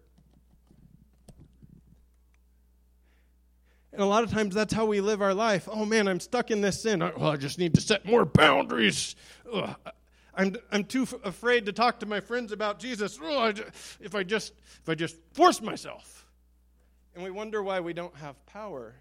And 3.98 4.04
a 4.04 4.08
lot 4.08 4.24
of 4.24 4.30
times 4.30 4.54
that's 4.54 4.75
how 4.75 4.86
we 4.86 5.01
live 5.01 5.24
our 5.24 5.34
life. 5.34 5.68
Oh 5.72 5.84
man, 5.84 6.08
I'm 6.08 6.20
stuck 6.20 6.51
in 6.51 6.62
this 6.62 6.84
sin. 6.84 7.00
Well, 7.00 7.32
I 7.32 7.36
just 7.36 7.58
need 7.58 7.74
to 7.74 7.82
set 7.82 8.06
more 8.06 8.25
boundaries. 8.25 9.16
Ugh. 9.51 9.75
I'm, 10.36 10.56
I'm 10.72 10.84
too 10.84 11.01
f- 11.01 11.16
afraid 11.24 11.66
to 11.66 11.74
talk 11.74 12.01
to 12.01 12.06
my 12.06 12.20
friends 12.20 12.51
about 12.51 12.77
Jesus. 12.77 13.18
Ugh, 13.20 13.60
if 14.00 14.13
I 14.13 14.22
just 14.22 14.54
if 14.84 14.88
I 14.88 14.94
just 14.94 15.18
force 15.34 15.63
myself. 15.63 16.27
And 17.16 17.24
we 17.24 17.32
wonder 17.32 17.63
why 17.63 17.80
we 17.80 17.94
don't 17.94 18.16
have 18.18 18.36
power. 18.46 18.94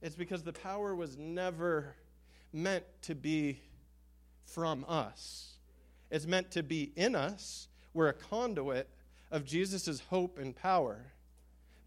It's 0.00 0.16
because 0.16 0.42
the 0.42 0.54
power 0.54 0.94
was 0.94 1.18
never 1.18 1.94
meant 2.50 2.84
to 3.02 3.14
be 3.14 3.60
from 4.46 4.86
us. 4.88 5.52
It's 6.10 6.24
meant 6.24 6.50
to 6.52 6.62
be 6.62 6.92
in 6.96 7.14
us. 7.14 7.68
We're 7.92 8.08
a 8.08 8.14
conduit 8.14 8.88
of 9.30 9.44
Jesus' 9.44 10.00
hope 10.08 10.38
and 10.38 10.56
power. 10.56 11.12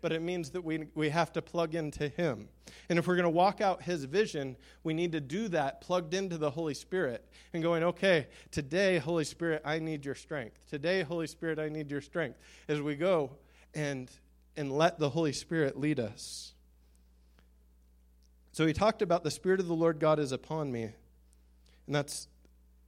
But 0.01 0.11
it 0.11 0.21
means 0.21 0.49
that 0.51 0.63
we, 0.63 0.87
we 0.95 1.09
have 1.09 1.31
to 1.33 1.41
plug 1.41 1.75
into 1.75 2.07
Him. 2.07 2.49
And 2.89 2.97
if 2.97 3.07
we're 3.07 3.15
going 3.15 3.23
to 3.23 3.29
walk 3.29 3.61
out 3.61 3.83
His 3.83 4.05
vision, 4.05 4.57
we 4.83 4.93
need 4.93 5.11
to 5.11 5.21
do 5.21 5.47
that 5.49 5.79
plugged 5.81 6.13
into 6.13 6.37
the 6.37 6.49
Holy 6.49 6.73
Spirit 6.73 7.23
and 7.53 7.61
going, 7.61 7.83
okay, 7.83 8.27
today, 8.49 8.97
Holy 8.97 9.23
Spirit, 9.23 9.61
I 9.63 9.79
need 9.79 10.03
your 10.03 10.15
strength. 10.15 10.57
Today, 10.69 11.03
Holy 11.03 11.27
Spirit, 11.27 11.59
I 11.59 11.69
need 11.69 11.91
your 11.91 12.01
strength. 12.01 12.39
As 12.67 12.81
we 12.81 12.95
go 12.95 13.31
and, 13.75 14.09
and 14.57 14.71
let 14.71 14.97
the 14.97 15.09
Holy 15.09 15.33
Spirit 15.33 15.79
lead 15.79 15.99
us. 15.99 16.53
So 18.51 18.65
he 18.65 18.73
talked 18.73 19.01
about 19.01 19.23
the 19.23 19.31
Spirit 19.31 19.59
of 19.59 19.67
the 19.67 19.75
Lord 19.75 19.99
God 19.99 20.19
is 20.19 20.31
upon 20.31 20.71
me. 20.71 20.89
And 21.85 21.95
that's 21.95 22.27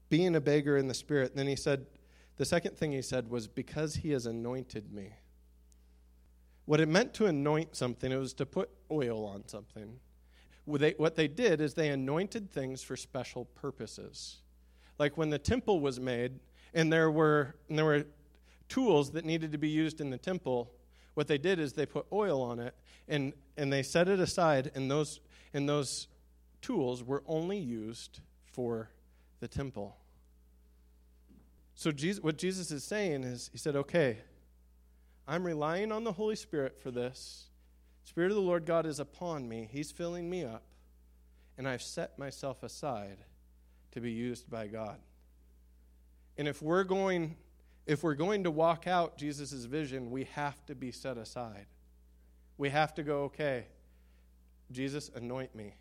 being 0.09 0.35
a 0.35 0.41
beggar 0.41 0.77
in 0.77 0.87
the 0.87 0.93
Spirit. 0.93 1.31
And 1.31 1.39
then 1.39 1.47
he 1.47 1.55
said, 1.55 1.85
the 2.37 2.45
second 2.45 2.77
thing 2.77 2.91
he 2.91 3.01
said 3.01 3.29
was, 3.29 3.47
because 3.47 3.95
he 3.95 4.11
has 4.11 4.25
anointed 4.25 4.91
me. 4.91 5.13
What 6.65 6.79
it 6.79 6.87
meant 6.87 7.13
to 7.15 7.25
anoint 7.25 7.75
something, 7.75 8.11
it 8.11 8.17
was 8.17 8.33
to 8.35 8.45
put 8.45 8.69
oil 8.89 9.25
on 9.25 9.47
something. 9.47 9.99
What 10.65 10.81
they, 10.81 10.91
what 10.91 11.15
they 11.15 11.27
did 11.27 11.59
is 11.59 11.73
they 11.73 11.89
anointed 11.89 12.49
things 12.49 12.81
for 12.81 12.95
special 12.95 13.45
purposes. 13.45 14.37
Like 14.97 15.17
when 15.17 15.29
the 15.29 15.39
temple 15.39 15.81
was 15.81 15.99
made, 15.99 16.39
and 16.73 16.91
there 16.91 17.11
were, 17.11 17.55
and 17.67 17.77
there 17.77 17.85
were 17.85 18.05
tools 18.69 19.11
that 19.11 19.25
needed 19.25 19.51
to 19.51 19.57
be 19.57 19.69
used 19.69 19.99
in 19.99 20.09
the 20.09 20.17
temple, 20.17 20.71
what 21.15 21.27
they 21.27 21.37
did 21.37 21.59
is 21.59 21.73
they 21.73 21.85
put 21.85 22.05
oil 22.11 22.41
on 22.41 22.59
it 22.59 22.73
and, 23.07 23.33
and 23.57 23.71
they 23.71 23.83
set 23.83 24.07
it 24.07 24.19
aside, 24.19 24.71
and 24.73 24.89
those, 24.89 25.19
and 25.53 25.67
those 25.67 26.07
tools 26.61 27.03
were 27.03 27.23
only 27.27 27.57
used 27.57 28.21
for 28.45 28.89
the 29.41 29.47
temple. 29.47 29.97
So, 31.75 31.91
Jesus, 31.91 32.23
what 32.23 32.37
Jesus 32.37 32.71
is 32.71 32.83
saying 32.83 33.23
is, 33.23 33.49
He 33.51 33.57
said, 33.57 33.75
okay, 33.75 34.19
I'm 35.27 35.45
relying 35.45 35.91
on 35.91 36.03
the 36.03 36.11
Holy 36.11 36.35
Spirit 36.35 36.81
for 36.81 36.91
this. 36.91 37.45
Spirit 38.03 38.31
of 38.31 38.35
the 38.35 38.41
Lord 38.41 38.65
God 38.65 38.85
is 38.85 38.99
upon 38.99 39.47
me, 39.47 39.69
He's 39.71 39.91
filling 39.91 40.29
me 40.29 40.43
up, 40.43 40.63
and 41.57 41.67
I've 41.67 41.81
set 41.81 42.19
myself 42.19 42.63
aside 42.63 43.17
to 43.91 44.01
be 44.01 44.11
used 44.11 44.49
by 44.49 44.67
God. 44.67 44.97
And 46.37 46.47
if 46.47 46.61
we're 46.61 46.83
going 46.83 47.37
if 47.85 48.01
we're 48.01 48.15
going 48.15 48.45
to 48.45 48.51
walk 48.51 48.87
out 48.87 49.17
Jesus' 49.17 49.65
vision, 49.65 50.09
we 50.09 50.23
have 50.35 50.65
to 50.67 50.75
be 50.75 50.91
set 50.91 51.17
aside. 51.17 51.65
We 52.57 52.69
have 52.69 52.93
to 52.95 53.03
go, 53.03 53.23
okay, 53.23 53.65
Jesus, 54.71 55.11
anoint 55.13 55.53
me 55.53 55.75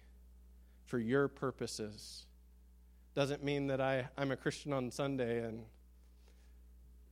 for 0.84 0.98
your 0.98 1.28
purposes. 1.28 2.26
Doesn't 3.14 3.44
mean 3.44 3.68
that 3.68 3.80
I, 3.80 4.08
I'm 4.18 4.32
a 4.32 4.36
Christian 4.36 4.72
on 4.72 4.90
Sunday 4.90 5.44
and 5.44 5.62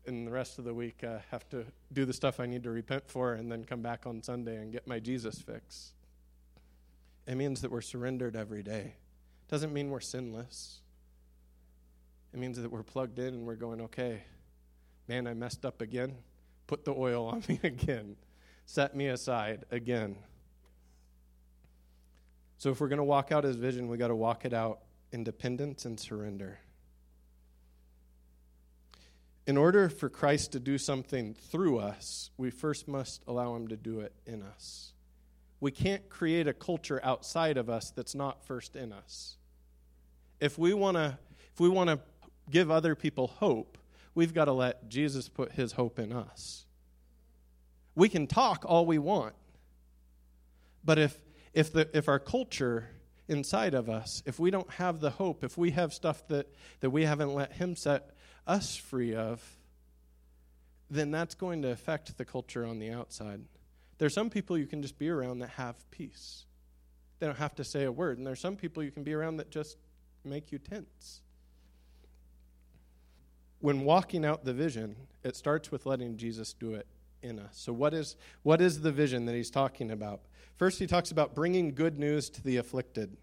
and 0.07 0.26
the 0.26 0.30
rest 0.30 0.59
of 0.59 0.64
the 0.64 0.75
week 0.75 1.04
uh, 1.04 1.19
have 1.30 1.49
to 1.50 1.64
do 1.92 2.04
the 2.04 2.12
stuff 2.12 2.40
I 2.40 2.47
need 2.47 2.62
to 2.64 2.71
repent 2.71 3.04
for 3.07 3.35
and 3.35 3.50
then 3.50 3.64
come 3.64 3.83
back 3.83 4.07
on 4.07 4.23
Sunday 4.23 4.57
and 4.57 4.73
get 4.73 4.87
my 4.87 4.99
Jesus 4.99 5.40
fix. 5.40 5.92
It 7.26 7.37
means 7.37 7.61
that 7.61 7.71
we're 7.71 7.80
surrendered 7.80 8.35
every 8.37 8.62
day. 8.62 8.95
It 8.95 9.50
Doesn't 9.50 9.73
mean 9.73 9.90
we're 9.90 10.00
sinless. 10.00 10.80
It 12.33 12.38
means 12.38 12.61
that 12.61 12.71
we're 12.71 12.83
plugged 12.83 13.19
in 13.19 13.35
and 13.35 13.47
we're 13.47 13.57
going, 13.57 13.80
okay, 13.83 14.23
man, 15.09 15.26
I 15.26 15.35
messed 15.35 15.64
up 15.64 15.80
again. 15.83 16.16
Put 16.66 16.85
the 16.85 16.92
oil 16.92 17.26
on 17.26 17.42
me 17.49 17.61
again. 17.62 18.16
Set 18.66 18.95
me 18.97 19.09
aside 19.09 19.64
again. 19.71 20.16
So 22.59 22.71
if 22.71 22.80
we're 22.80 22.88
going 22.88 22.99
to 22.99 23.04
walk 23.04 23.33
out 23.33 23.45
his 23.45 23.57
vision, 23.57 23.88
we 23.88 23.97
got 23.97 24.09
to 24.09 24.14
walk 24.14 24.45
it 24.45 24.52
out 24.52 24.80
in 25.12 25.25
dependence 25.25 25.85
and 25.85 25.99
surrender. 25.99 26.61
In 29.50 29.57
order 29.57 29.88
for 29.88 30.09
Christ 30.09 30.52
to 30.52 30.61
do 30.61 30.78
something 30.78 31.35
through 31.35 31.80
us, 31.80 32.30
we 32.37 32.50
first 32.50 32.87
must 32.87 33.21
allow 33.26 33.57
him 33.57 33.66
to 33.66 33.76
do 33.76 33.99
it 33.99 34.12
in 34.25 34.45
us. 34.45 34.92
We 35.59 35.73
can't 35.73 36.09
create 36.09 36.47
a 36.47 36.52
culture 36.52 37.00
outside 37.02 37.57
of 37.57 37.69
us 37.69 37.90
that's 37.90 38.14
not 38.14 38.45
first 38.45 38.76
in 38.76 38.92
us. 38.92 39.38
If 40.38 40.57
we 40.57 40.73
want 40.73 40.99
to 40.99 41.19
if 41.52 41.59
we 41.59 41.69
want 41.69 41.90
to 41.90 41.99
give 42.49 42.71
other 42.71 42.95
people 42.95 43.26
hope, 43.26 43.76
we've 44.14 44.33
got 44.33 44.45
to 44.45 44.52
let 44.52 44.88
Jesus 44.88 45.28
put 45.28 45.50
his 45.50 45.73
hope 45.73 45.99
in 45.99 46.12
us. 46.12 46.64
We 47.97 48.09
can 48.09 48.28
talk 48.28 48.64
all 48.64 48.87
we 48.87 48.99
want, 48.99 49.35
but 50.85 50.97
if, 50.97 51.21
if, 51.52 51.73
the, 51.73 51.90
if 51.92 52.09
our 52.09 52.21
culture 52.21 52.88
inside 53.26 53.75
of 53.75 53.90
us, 53.90 54.23
if 54.26 54.38
we 54.38 54.52
don't 54.52 54.71
have 54.75 55.00
the 55.00 55.11
hope, 55.11 55.42
if 55.42 55.59
we 55.59 55.73
have 55.73 55.92
stuff 55.92 56.23
that, 56.28 56.47
that 56.78 56.90
we 56.90 57.04
haven't 57.04 57.35
let 57.35 57.54
him 57.54 57.75
set 57.75 58.12
us 58.47 58.76
free 58.76 59.14
of, 59.14 59.42
then 60.90 61.11
that's 61.11 61.35
going 61.35 61.62
to 61.62 61.70
affect 61.70 62.16
the 62.18 62.25
culture 62.25 62.64
on 62.64 62.78
the 62.78 62.90
outside. 62.90 63.42
There's 63.99 64.14
some 64.14 64.30
people 64.30 64.59
you 64.59 64.66
can 64.66 64.82
just 64.82 64.99
be 64.99 65.09
around 65.09 65.40
that 65.40 65.50
have 65.50 65.76
peace. 65.90 66.47
They 67.18 67.26
don't 67.26 67.38
have 67.38 67.54
to 67.56 67.64
say 67.64 67.85
a 67.85 67.92
word. 67.92 68.18
And 68.18 68.26
there's 68.26 68.40
some 68.40 68.56
people 68.56 68.82
you 68.82 68.90
can 68.90 69.04
be 69.04 69.12
around 69.12 69.37
that 69.37 69.50
just 69.50 69.76
make 70.25 70.50
you 70.50 70.59
tense 70.59 71.20
when 73.61 73.85
walking 73.85 74.25
out 74.25 74.44
the 74.44 74.52
vision, 74.52 74.97
it 75.23 75.37
starts 75.37 75.70
with 75.70 75.87
letting 75.87 76.16
Jesus 76.16 76.52
do 76.52 76.75
it 76.75 76.87
in 77.23 77.38
us. 77.38 77.52
So 77.52 77.73
what 77.73 77.94
is 77.94 78.16
what 78.42 78.61
is 78.61 78.80
the 78.80 78.90
vision 78.90 79.26
that 79.26 79.35
he's 79.35 79.50
talking 79.50 79.90
about? 79.90 80.23
First 80.56 80.78
he 80.78 80.87
talks 80.87 81.11
about 81.11 81.35
bringing 81.35 81.75
good 81.75 81.99
news 81.99 82.30
to 82.30 82.42
the 82.42 82.56
afflicted. 82.56 83.16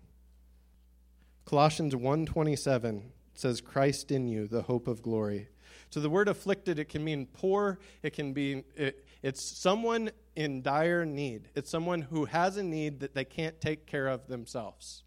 Colossians 1.46 1.96
1:27 1.96 3.12
says 3.40 3.62
Christ 3.62 4.12
in 4.12 4.28
you, 4.28 4.48
the 4.48 4.64
hope 4.64 4.88
of 4.88 5.02
glory. 5.02 5.50
So 5.90 6.00
the 6.00 6.10
word 6.10 6.28
afflicted 6.28 6.80
it 6.80 6.90
can 6.90 7.04
mean 7.04 7.28
poor, 7.28 7.80
it 8.04 8.14
can 8.14 8.34
be 8.34 8.64
it, 8.76 9.06
it's 9.24 9.42
someone 9.42 10.12
in 10.36 10.62
dire 10.62 11.06
need. 11.06 11.50
It's 11.56 11.70
someone 11.70 12.02
who 12.02 12.26
has 12.26 12.58
a 12.58 12.64
need 12.64 13.00
that 13.00 13.16
they 13.16 13.26
can't 13.26 13.60
take 13.60 13.88
care 13.88 14.08
of 14.08 14.28
themselves. 14.28 15.04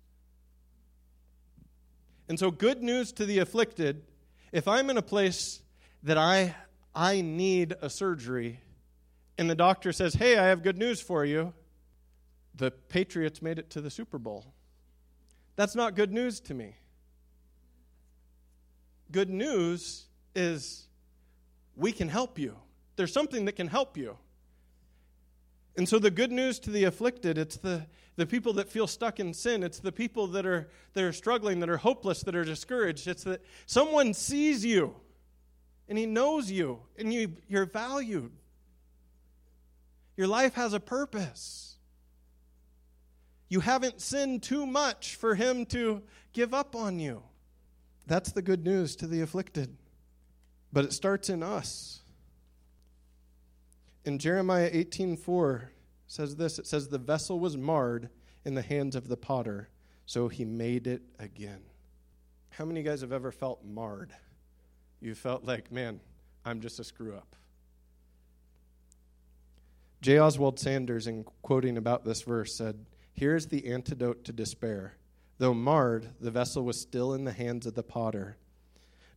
And 2.29 2.39
so 2.39 2.51
good 2.51 2.83
news 2.83 3.13
to 3.13 3.27
the 3.27 3.39
afflicted 3.39 4.03
if 4.53 4.67
I'm 4.67 4.91
in 4.91 4.97
a 4.97 5.03
place 5.03 5.63
that 6.03 6.19
I, 6.19 6.55
I 6.95 7.21
need 7.21 7.75
a 7.81 7.91
surgery 7.91 8.61
and 9.39 9.49
the 9.49 9.55
doctor 9.55 9.93
says, 9.93 10.15
Hey, 10.15 10.37
I 10.37 10.49
have 10.49 10.63
good 10.63 10.77
news 10.77 11.01
for 11.01 11.25
you, 11.25 11.55
the 12.55 12.71
Patriots 12.71 13.41
made 13.41 13.59
it 13.59 13.71
to 13.71 13.81
the 13.81 13.91
Super 13.91 14.19
Bowl. 14.19 14.53
That's 15.57 15.75
not 15.75 15.95
good 15.95 16.13
news 16.13 16.41
to 16.41 16.55
me. 16.55 16.77
Good 19.13 19.31
news 19.31 20.07
is 20.35 20.87
we 21.77 21.93
can 21.93 22.09
help 22.09 22.39
you. 22.39 22.57
There's 22.97 23.13
something 23.13 23.47
that 23.47 23.57
can 23.57 23.67
help 23.67 23.97
you. 23.97 24.17
And 25.77 25.89
so 25.89 25.99
the 25.99 26.11
good 26.11 26.31
news 26.31 26.59
to 26.61 26.71
the 26.71 26.85
afflicted, 26.85 27.39
it's 27.39 27.57
the, 27.57 27.87
the 28.17 28.27
people 28.27 28.53
that 28.55 28.69
feel 28.69 28.87
stuck 28.87 29.19
in 29.19 29.33
sin. 29.33 29.63
It's 29.63 29.79
the 29.79 29.93
people 29.93 30.27
that 30.29 30.45
are, 30.45 30.69
that 30.93 31.05
are 31.05 31.13
struggling, 31.13 31.61
that 31.61 31.71
are 31.71 31.79
hopeless, 31.79 32.23
that 32.25 32.35
are 32.35 32.45
discouraged. 32.45 33.07
It's 33.07 33.25
that 33.25 33.43
someone 33.67 34.13
sees 34.13 34.65
you 34.65 34.95
and 35.89 35.97
he 35.97 36.07
knows 36.07 36.51
you 36.51 36.81
and 36.99 37.13
you, 37.13 37.37
you're 37.49 37.67
valued. 37.67 38.33
Your 40.17 40.27
life 40.27 40.55
has 40.55 40.75
a 40.75 40.81
purpose. 40.81 41.79
You 43.49 43.61
haven't 43.61 44.01
sinned 44.01 44.43
too 44.43 44.67
much 44.67 45.17
for 45.17 45.35
him 45.35 45.65
to 45.67 46.03
give 46.33 46.53
up 46.53 46.77
on 46.77 47.01
you. 47.01 47.23
That's 48.11 48.33
the 48.33 48.43
good 48.43 48.65
news 48.65 48.97
to 48.97 49.07
the 49.07 49.21
afflicted. 49.21 49.77
But 50.73 50.85
it 50.85 50.93
starts 50.93 51.31
in 51.31 51.45
us. 51.45 52.01
In 54.05 54.19
Jeremiah 54.19 54.69
18:4 54.73 55.71
says 56.09 56.35
this, 56.35 56.59
it 56.59 56.67
says 56.67 56.89
the 56.89 56.99
vessel 56.99 57.39
was 57.39 57.57
marred 57.57 58.11
in 58.45 58.55
the 58.55 58.63
hands 58.63 58.97
of 58.97 59.07
the 59.07 59.17
potter, 59.17 59.69
so 60.07 60.27
he 60.27 60.45
made 60.45 60.89
it 60.89 61.03
again. 61.21 61.63
How 62.49 62.65
many 62.65 62.81
of 62.81 62.87
you 62.87 62.91
guys 62.91 63.01
have 63.03 63.13
ever 63.13 63.31
felt 63.31 63.65
marred? 63.65 64.13
You 65.01 65.15
felt 65.15 65.45
like, 65.45 65.71
man, 65.71 66.01
I'm 66.45 66.61
just 66.61 66.81
a 66.81 66.85
screw 66.85 67.15
up. 67.15 67.37
J. 70.01 70.19
Oswald 70.19 70.59
Sanders, 70.59 71.07
in 71.07 71.23
quoting 71.43 71.77
about 71.77 72.05
this 72.05 72.23
verse, 72.23 72.57
said, 72.57 72.87
Here's 73.13 73.47
the 73.47 73.69
antidote 73.69 74.25
to 74.25 74.33
despair. 74.33 74.97
Though 75.41 75.55
marred, 75.55 76.11
the 76.21 76.31
vessel 76.31 76.67
was 76.67 76.79
still 76.79 77.15
in 77.15 77.25
the 77.25 77.33
hands 77.33 77.65
of 77.65 77.73
the 77.73 77.83
potter. 77.83 78.37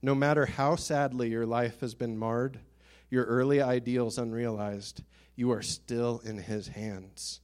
No 0.01 0.15
matter 0.15 0.45
how 0.45 0.77
sadly 0.77 1.29
your 1.29 1.45
life 1.45 1.81
has 1.81 1.95
been 1.95 2.17
marred, 2.17 2.61
your 3.09 3.25
early 3.25 3.61
ideals 3.61 4.17
unrealized, 4.17 5.03
you 5.35 5.51
are 5.51 5.61
still 5.61 6.21
in 6.23 6.37
His 6.37 6.69
hands. 6.69 7.41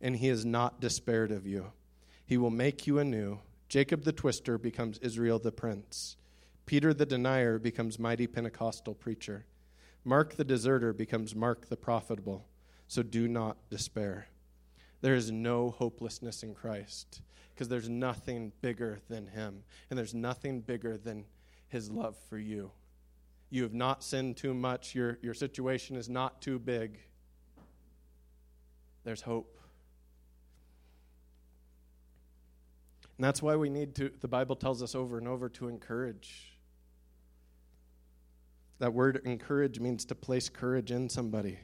And 0.00 0.16
He 0.16 0.26
has 0.26 0.44
not 0.44 0.80
despaired 0.80 1.30
of 1.30 1.46
you. 1.46 1.70
He 2.26 2.36
will 2.36 2.50
make 2.50 2.84
you 2.88 2.98
anew. 2.98 3.38
Jacob 3.68 4.02
the 4.02 4.12
twister 4.12 4.58
becomes 4.58 4.98
Israel 4.98 5.38
the 5.38 5.52
prince. 5.52 6.16
Peter 6.66 6.92
the 6.92 7.06
denier 7.06 7.60
becomes 7.60 7.96
mighty 7.96 8.26
Pentecostal 8.26 8.94
preacher. 8.94 9.46
Mark 10.04 10.34
the 10.34 10.42
deserter 10.42 10.92
becomes 10.92 11.36
Mark 11.36 11.68
the 11.68 11.76
profitable. 11.76 12.44
So 12.88 13.04
do 13.04 13.28
not 13.28 13.70
despair. 13.70 14.26
there 15.00 15.14
is 15.14 15.30
no 15.30 15.70
hopelessness 15.70 16.42
in 16.42 16.54
Christ 16.54 17.20
because 17.56 17.68
there's 17.68 17.88
nothing 17.88 18.52
bigger 18.60 19.00
than 19.08 19.26
Him, 19.26 19.62
and 19.88 19.98
there's 19.98 20.12
nothing 20.12 20.60
bigger 20.60 20.98
than 20.98 21.24
His 21.68 21.90
love 21.90 22.14
for 22.28 22.36
you. 22.36 22.70
You 23.48 23.62
have 23.62 23.72
not 23.72 24.04
sinned 24.04 24.36
too 24.36 24.52
much, 24.52 24.94
your, 24.94 25.18
your 25.22 25.32
situation 25.32 25.96
is 25.96 26.10
not 26.10 26.42
too 26.42 26.58
big. 26.58 26.98
There's 29.04 29.22
hope. 29.22 29.58
And 33.16 33.24
that's 33.24 33.40
why 33.40 33.56
we 33.56 33.70
need 33.70 33.94
to, 33.94 34.10
the 34.20 34.28
Bible 34.28 34.56
tells 34.56 34.82
us 34.82 34.94
over 34.94 35.16
and 35.16 35.26
over 35.26 35.48
to 35.48 35.68
encourage. 35.68 36.52
That 38.80 38.92
word 38.92 39.22
encourage 39.24 39.80
means 39.80 40.04
to 40.06 40.14
place 40.14 40.50
courage 40.50 40.90
in 40.90 41.08
somebody. 41.08 41.58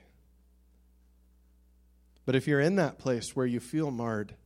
But 2.24 2.34
if 2.34 2.46
you're 2.46 2.60
in 2.60 2.76
that 2.76 2.98
place 2.98 3.36
where 3.36 3.44
you 3.44 3.60
feel 3.60 3.90
marred, 3.90 4.36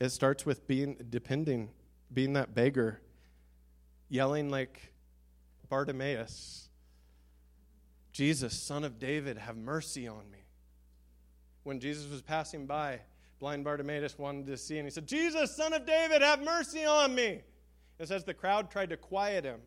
it 0.00 0.10
starts 0.10 0.46
with 0.46 0.66
being 0.66 0.96
depending, 1.10 1.70
being 2.12 2.34
that 2.34 2.54
beggar, 2.54 3.00
yelling 4.08 4.50
like 4.50 4.92
Bartimaeus 5.68 6.68
Jesus, 8.18 8.52
son 8.52 8.82
of 8.82 8.98
David, 8.98 9.38
have 9.38 9.56
mercy 9.56 10.08
on 10.08 10.28
me. 10.32 10.38
When 11.62 11.78
Jesus 11.78 12.10
was 12.10 12.20
passing 12.20 12.66
by, 12.66 12.98
blind 13.38 13.62
Bartimaeus 13.62 14.18
wanted 14.18 14.48
to 14.48 14.56
see, 14.56 14.76
and 14.78 14.88
he 14.88 14.90
said, 14.90 15.06
Jesus, 15.06 15.54
son 15.54 15.72
of 15.72 15.86
David, 15.86 16.20
have 16.20 16.42
mercy 16.42 16.84
on 16.84 17.14
me. 17.14 17.42
It 18.00 18.08
says 18.08 18.24
the 18.24 18.34
crowd 18.34 18.72
tried 18.72 18.90
to 18.90 18.96
quiet 18.96 19.44
him. 19.44 19.60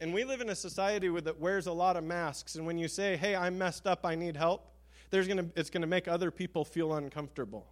And 0.00 0.12
we 0.12 0.24
live 0.24 0.40
in 0.40 0.48
a 0.48 0.56
society 0.56 1.08
that 1.20 1.38
wears 1.38 1.68
a 1.68 1.72
lot 1.72 1.96
of 1.96 2.02
masks, 2.02 2.56
and 2.56 2.66
when 2.66 2.78
you 2.78 2.88
say, 2.88 3.16
hey, 3.16 3.36
I'm 3.36 3.56
messed 3.56 3.86
up, 3.86 4.04
I 4.04 4.16
need 4.16 4.36
help, 4.36 4.72
there's 5.10 5.28
gonna, 5.28 5.46
it's 5.54 5.70
going 5.70 5.82
to 5.82 5.86
make 5.86 6.08
other 6.08 6.32
people 6.32 6.64
feel 6.64 6.94
uncomfortable. 6.94 7.68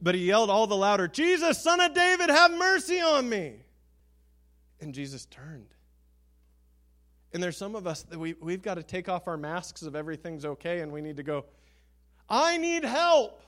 But 0.00 0.14
he 0.14 0.26
yelled 0.26 0.50
all 0.50 0.66
the 0.66 0.76
louder, 0.76 1.08
Jesus, 1.08 1.62
son 1.62 1.80
of 1.80 1.94
David, 1.94 2.28
have 2.28 2.52
mercy 2.52 3.00
on 3.00 3.28
me. 3.28 3.54
And 4.80 4.92
Jesus 4.92 5.26
turned. 5.26 5.68
And 7.32 7.42
there's 7.42 7.56
some 7.56 7.74
of 7.74 7.86
us 7.86 8.02
that 8.04 8.18
we, 8.18 8.34
we've 8.40 8.62
got 8.62 8.74
to 8.74 8.82
take 8.82 9.08
off 9.08 9.26
our 9.26 9.36
masks 9.36 9.82
of 9.82 9.96
everything's 9.96 10.44
okay 10.44 10.80
and 10.80 10.92
we 10.92 11.00
need 11.00 11.16
to 11.16 11.22
go, 11.22 11.44
I 12.28 12.56
need 12.56 12.84
help. 12.84 13.42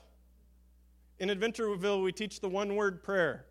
In 1.19 1.29
Adventureville, 1.29 2.03
we 2.03 2.11
teach 2.11 2.39
the 2.39 2.49
one 2.49 2.75
word 2.75 3.03
prayer 3.03 3.45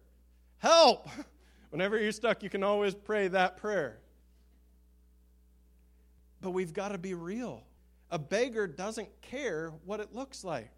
help. 0.58 1.08
Whenever 1.70 1.98
you're 1.98 2.12
stuck, 2.12 2.42
you 2.42 2.50
can 2.50 2.62
always 2.62 2.94
pray 2.94 3.28
that 3.28 3.56
prayer. 3.56 3.98
But 6.40 6.50
we've 6.50 6.72
got 6.72 6.90
to 6.90 6.98
be 6.98 7.14
real. 7.14 7.62
A 8.10 8.18
beggar 8.18 8.66
doesn't 8.66 9.08
care 9.20 9.72
what 9.84 10.00
it 10.00 10.14
looks 10.14 10.44
like. 10.44 10.70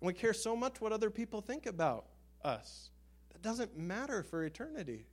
And 0.00 0.06
we 0.06 0.14
care 0.14 0.32
so 0.32 0.56
much 0.56 0.80
what 0.80 0.92
other 0.92 1.10
people 1.10 1.40
think 1.40 1.66
about 1.66 2.06
us. 2.42 2.90
That 3.32 3.42
doesn't 3.42 3.76
matter 3.76 4.22
for 4.22 4.44
eternity. 4.44 5.06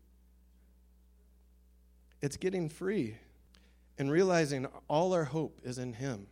It's 2.22 2.38
getting 2.38 2.70
free 2.70 3.15
and 3.98 4.12
realizing 4.12 4.67
all 4.88 5.13
our 5.13 5.25
hope 5.25 5.60
is 5.63 5.77
in 5.77 5.94
Him. 5.94 6.27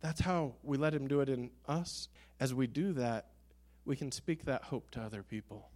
That's 0.00 0.20
how 0.20 0.54
we 0.62 0.76
let 0.76 0.94
Him 0.94 1.08
do 1.08 1.20
it 1.20 1.28
in 1.28 1.50
us. 1.68 2.08
As 2.40 2.54
we 2.54 2.66
do 2.66 2.92
that, 2.94 3.26
we 3.84 3.96
can 3.96 4.10
speak 4.10 4.44
that 4.44 4.64
hope 4.64 4.90
to 4.92 5.00
other 5.00 5.22
people. 5.22 5.68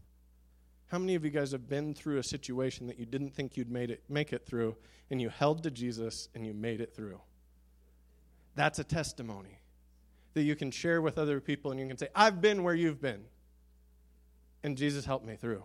How 0.86 0.98
many 0.98 1.14
of 1.14 1.24
you 1.24 1.30
guys 1.30 1.52
have 1.52 1.68
been 1.68 1.94
through 1.94 2.18
a 2.18 2.22
situation 2.22 2.86
that 2.86 2.98
you 2.98 3.04
didn't 3.04 3.34
think 3.34 3.56
you'd 3.56 3.70
made 3.70 3.90
it, 3.90 4.02
make 4.08 4.32
it 4.32 4.46
through, 4.46 4.76
and 5.10 5.20
you 5.20 5.28
held 5.28 5.62
to 5.64 5.70
Jesus 5.70 6.30
and 6.34 6.46
you 6.46 6.54
made 6.54 6.80
it 6.80 6.94
through? 6.94 7.20
That's 8.54 8.78
a 8.78 8.84
testimony 8.84 9.57
that 10.38 10.44
you 10.44 10.54
can 10.54 10.70
share 10.70 11.02
with 11.02 11.18
other 11.18 11.40
people, 11.40 11.72
and 11.72 11.80
you 11.80 11.86
can 11.88 11.98
say, 11.98 12.08
I've 12.14 12.40
been 12.40 12.62
where 12.62 12.74
you've 12.74 13.02
been, 13.02 13.24
and 14.62 14.78
Jesus 14.78 15.04
helped 15.04 15.26
me 15.26 15.34
through. 15.34 15.64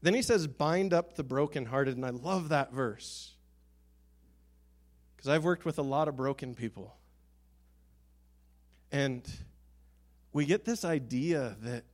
Then 0.00 0.14
he 0.14 0.22
says, 0.22 0.46
bind 0.46 0.94
up 0.94 1.16
the 1.16 1.24
brokenhearted, 1.24 1.96
and 1.96 2.06
I 2.06 2.10
love 2.10 2.48
that 2.50 2.72
verse 2.72 3.32
because 5.16 5.28
I've 5.28 5.44
worked 5.44 5.64
with 5.64 5.78
a 5.78 5.82
lot 5.82 6.08
of 6.08 6.16
broken 6.16 6.54
people. 6.54 6.96
And 8.90 9.28
we 10.32 10.44
get 10.44 10.64
this 10.64 10.84
idea 10.84 11.56
that 11.62 11.84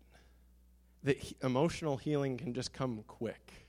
that 1.05 1.19
emotional 1.43 1.97
healing 1.97 2.37
can 2.37 2.53
just 2.55 2.73
come 2.73 3.03
quick. 3.07 3.68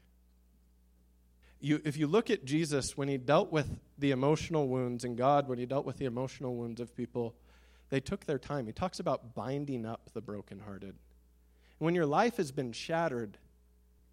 You, 1.62 1.82
if 1.84 1.98
you 1.98 2.08
look 2.08 2.30
at 2.30 2.46
Jesus 2.46 2.96
when 2.96 3.08
he 3.08 3.18
dealt 3.18 3.52
with 3.52 3.80
the 3.98 4.12
emotional 4.12 4.68
wounds 4.68 5.04
and 5.04 5.18
God 5.18 5.50
when 5.50 5.60
he 5.60 5.66
dealt 5.66 5.86
with 5.86 5.98
the 5.98 6.06
emotional 6.06 6.56
wounds 6.56 6.80
of 6.80 6.96
people, 6.96 7.36
they 7.90 8.00
took 8.00 8.26
their 8.26 8.40
time. 8.40 8.66
He 8.66 8.72
talks 8.72 9.00
about 9.00 9.36
binding 9.36 9.86
up 9.86 10.10
the 10.14 10.22
brokenhearted. 10.22 10.96
When 11.80 11.96
your 11.96 12.06
life 12.06 12.38
has 12.38 12.52
been 12.52 12.72
shattered, 12.72 13.38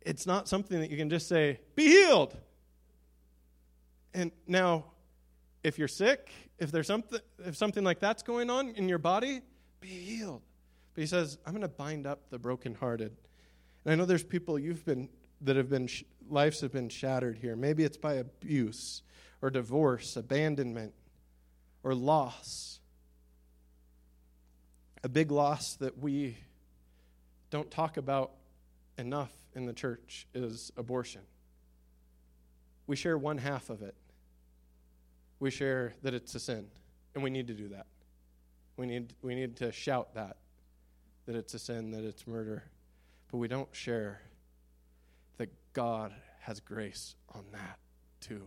it's 0.01 0.27
not 0.27 0.49
something 0.49 0.81
that 0.81 0.91
you 0.91 0.97
can 0.97 1.11
just 1.11 1.29
say, 1.29 1.61
be 1.75 1.87
healed. 1.89 2.37
And 4.15 4.33
now, 4.47 4.85
if 5.63 5.79
you're 5.79 5.89
sick, 5.89 6.31
if 6.59 6.73
there's 6.73 6.87
something, 6.87 7.21
if 7.45 7.57
something 7.57 7.85
like 7.85 8.01
that's 8.01 8.23
going 8.23 8.51
on 8.51 8.71
in 8.71 8.89
your 8.89 8.99
body, 8.99 9.41
be 9.81 9.89
healed. 9.89 10.43
But 10.95 11.03
he 11.03 11.07
says, 11.07 11.39
I'm 11.45 11.53
going 11.53 11.63
to 11.63 11.69
bind 11.69 12.07
up 12.07 12.31
the 12.31 12.39
brokenhearted. 12.39 13.15
And 13.85 13.93
I 13.93 13.95
know 13.95 14.07
there's 14.07 14.25
people 14.25 14.59
you've 14.59 14.85
been 14.85 15.09
that 15.43 15.57
have 15.57 15.69
been 15.69 15.89
lives 16.29 16.61
have 16.61 16.73
been 16.73 16.89
shattered 16.89 17.39
here. 17.39 17.57
Maybe 17.57 17.85
it's 17.85 17.97
by 17.97 18.15
abuse 18.15 19.03
or 19.43 19.51
divorce, 19.51 20.17
abandonment, 20.17 20.93
or 21.83 21.95
loss. 21.95 22.81
A 25.05 25.09
big 25.09 25.31
loss 25.31 25.77
that 25.77 25.99
we 25.99 26.37
don't 27.51 27.71
talk 27.71 27.97
about 27.97 28.33
enough 28.99 29.33
in 29.55 29.67
the 29.67 29.73
church 29.73 30.27
is 30.35 30.73
abortion. 30.77 31.23
We 32.87 32.97
share 32.97 33.17
one 33.17 33.39
half 33.39 33.71
of 33.71 33.83
it. 33.83 33.95
We 35.39 35.51
share 35.51 35.95
that 36.03 36.15
it's 36.15 36.35
a 36.35 36.41
sin, 36.41 36.67
and 37.15 37.23
we 37.23 37.31
need 37.31 37.47
to 37.49 37.55
do 37.55 37.69
that. 37.69 37.87
We 38.77 38.87
need, 38.87 39.13
we 39.23 39.35
need 39.35 39.57
to 39.57 39.71
shout 39.71 40.15
that 40.15 40.39
that 41.27 41.35
it's 41.35 41.55
a 41.55 41.59
sin, 41.59 41.91
that 41.91 42.05
it's 42.05 42.27
murder. 42.27 42.65
But 43.31 43.39
we 43.39 43.49
don't 43.49 43.69
share 43.73 44.23
God 45.77 46.15
has 46.41 46.59
grace 46.59 47.17
on 47.35 47.45
that 47.53 47.79
too. 48.21 48.47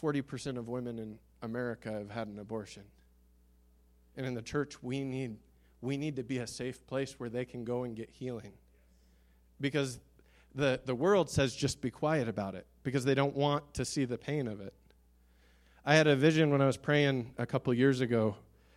40% 0.00 0.56
of 0.56 0.66
women 0.66 0.98
in 0.98 1.18
America 1.42 1.92
have 1.92 2.10
had 2.10 2.26
an 2.26 2.38
abortion. 2.38 2.84
And 4.16 4.24
in 4.24 4.32
the 4.32 4.40
church, 4.40 4.82
we 4.82 5.04
need, 5.04 5.36
we 5.82 5.98
need 5.98 6.16
to 6.16 6.22
be 6.22 6.38
a 6.38 6.46
safe 6.46 6.86
place 6.86 7.20
where 7.20 7.28
they 7.28 7.44
can 7.44 7.64
go 7.64 7.84
and 7.84 7.94
get 7.94 8.08
healing. 8.08 8.54
Because 9.60 10.00
the, 10.54 10.80
the 10.86 10.94
world 10.94 11.28
says 11.28 11.54
just 11.54 11.82
be 11.82 11.90
quiet 11.90 12.28
about 12.28 12.54
it 12.54 12.66
because 12.82 13.04
they 13.04 13.14
don't 13.14 13.36
want 13.36 13.74
to 13.74 13.84
see 13.84 14.06
the 14.06 14.16
pain 14.16 14.48
of 14.48 14.62
it. 14.62 14.72
I 15.84 15.96
had 15.96 16.06
a 16.06 16.16
vision 16.16 16.48
when 16.48 16.62
I 16.62 16.66
was 16.66 16.78
praying 16.78 17.34
a 17.36 17.44
couple 17.44 17.74
years 17.74 18.00
ago 18.00 18.36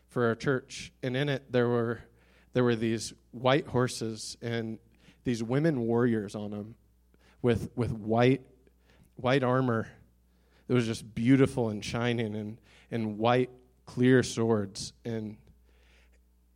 for 0.09 0.25
our 0.25 0.35
church, 0.35 0.91
and 1.01 1.15
in 1.15 1.29
it 1.29 1.53
there 1.53 1.69
were 1.69 2.01
there 2.51 2.65
were 2.65 2.75
these 2.75 3.13
white 3.31 3.67
horses 3.67 4.35
and 4.41 4.79
these 5.25 5.43
women 5.43 5.81
warriors 5.81 6.35
on 6.35 6.51
them 6.51 6.75
with, 7.41 7.69
with 7.75 7.91
white, 7.91 8.41
white 9.17 9.43
armor 9.43 9.87
that 10.67 10.73
was 10.73 10.85
just 10.85 11.13
beautiful 11.13 11.69
and 11.69 11.83
shining 11.83 12.35
and, 12.35 12.57
and 12.89 13.17
white, 13.17 13.49
clear 13.85 14.23
swords. 14.23 14.93
And, 15.03 15.37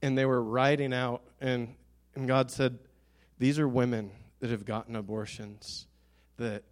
and 0.02 0.18
they 0.18 0.26
were 0.26 0.42
riding 0.42 0.94
out, 0.94 1.24
and, 1.42 1.76
and 2.16 2.28
God 2.28 2.50
said, 2.50 2.80
These 3.38 3.60
are 3.60 3.68
women 3.68 4.12
that 4.40 4.52
have 4.52 4.66
gotten 4.66 4.96
abortions 4.96 5.88
that, 6.38 6.64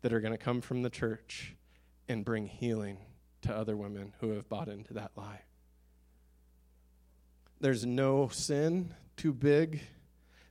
that 0.00 0.12
are 0.12 0.20
going 0.20 0.32
to 0.32 0.38
come 0.38 0.60
from 0.60 0.82
the 0.82 0.90
church 0.90 1.54
and 2.08 2.24
bring 2.24 2.46
healing 2.46 2.98
to 3.42 3.54
other 3.54 3.76
women 3.76 4.14
who 4.20 4.30
have 4.30 4.48
bought 4.48 4.68
into 4.68 4.94
that 4.94 5.10
lie. 5.16 5.42
There's 7.60 7.84
no 7.84 8.28
sin 8.28 8.94
too 9.16 9.32
big, 9.32 9.82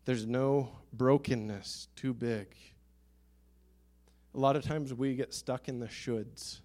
there's 0.05 0.25
no 0.25 0.69
brokenness 0.91 1.87
too 1.95 2.13
big. 2.13 2.47
A 4.35 4.39
lot 4.39 4.55
of 4.55 4.63
times 4.63 4.93
we 4.93 5.15
get 5.15 5.33
stuck 5.33 5.67
in 5.67 5.79
the 5.79 5.87
shoulds. 5.87 6.59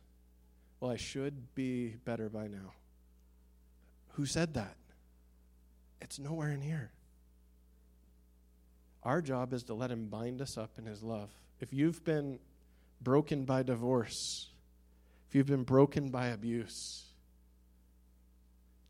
Well, 0.80 0.90
I 0.90 0.96
should 0.96 1.54
be 1.54 1.96
better 2.04 2.28
by 2.28 2.46
now. 2.46 2.72
Who 4.12 4.26
said 4.26 4.54
that? 4.54 4.76
It's 6.00 6.18
nowhere 6.18 6.50
in 6.50 6.62
here. 6.62 6.92
Our 9.02 9.22
job 9.22 9.52
is 9.52 9.64
to 9.64 9.74
let 9.74 9.90
Him 9.90 10.06
bind 10.06 10.40
us 10.40 10.56
up 10.56 10.70
in 10.78 10.86
His 10.86 11.02
love. 11.02 11.30
If 11.60 11.72
you've 11.72 12.04
been 12.04 12.38
broken 13.00 13.44
by 13.44 13.62
divorce, 13.62 14.48
if 15.28 15.34
you've 15.34 15.46
been 15.46 15.64
broken 15.64 16.10
by 16.10 16.28
abuse, 16.28 17.04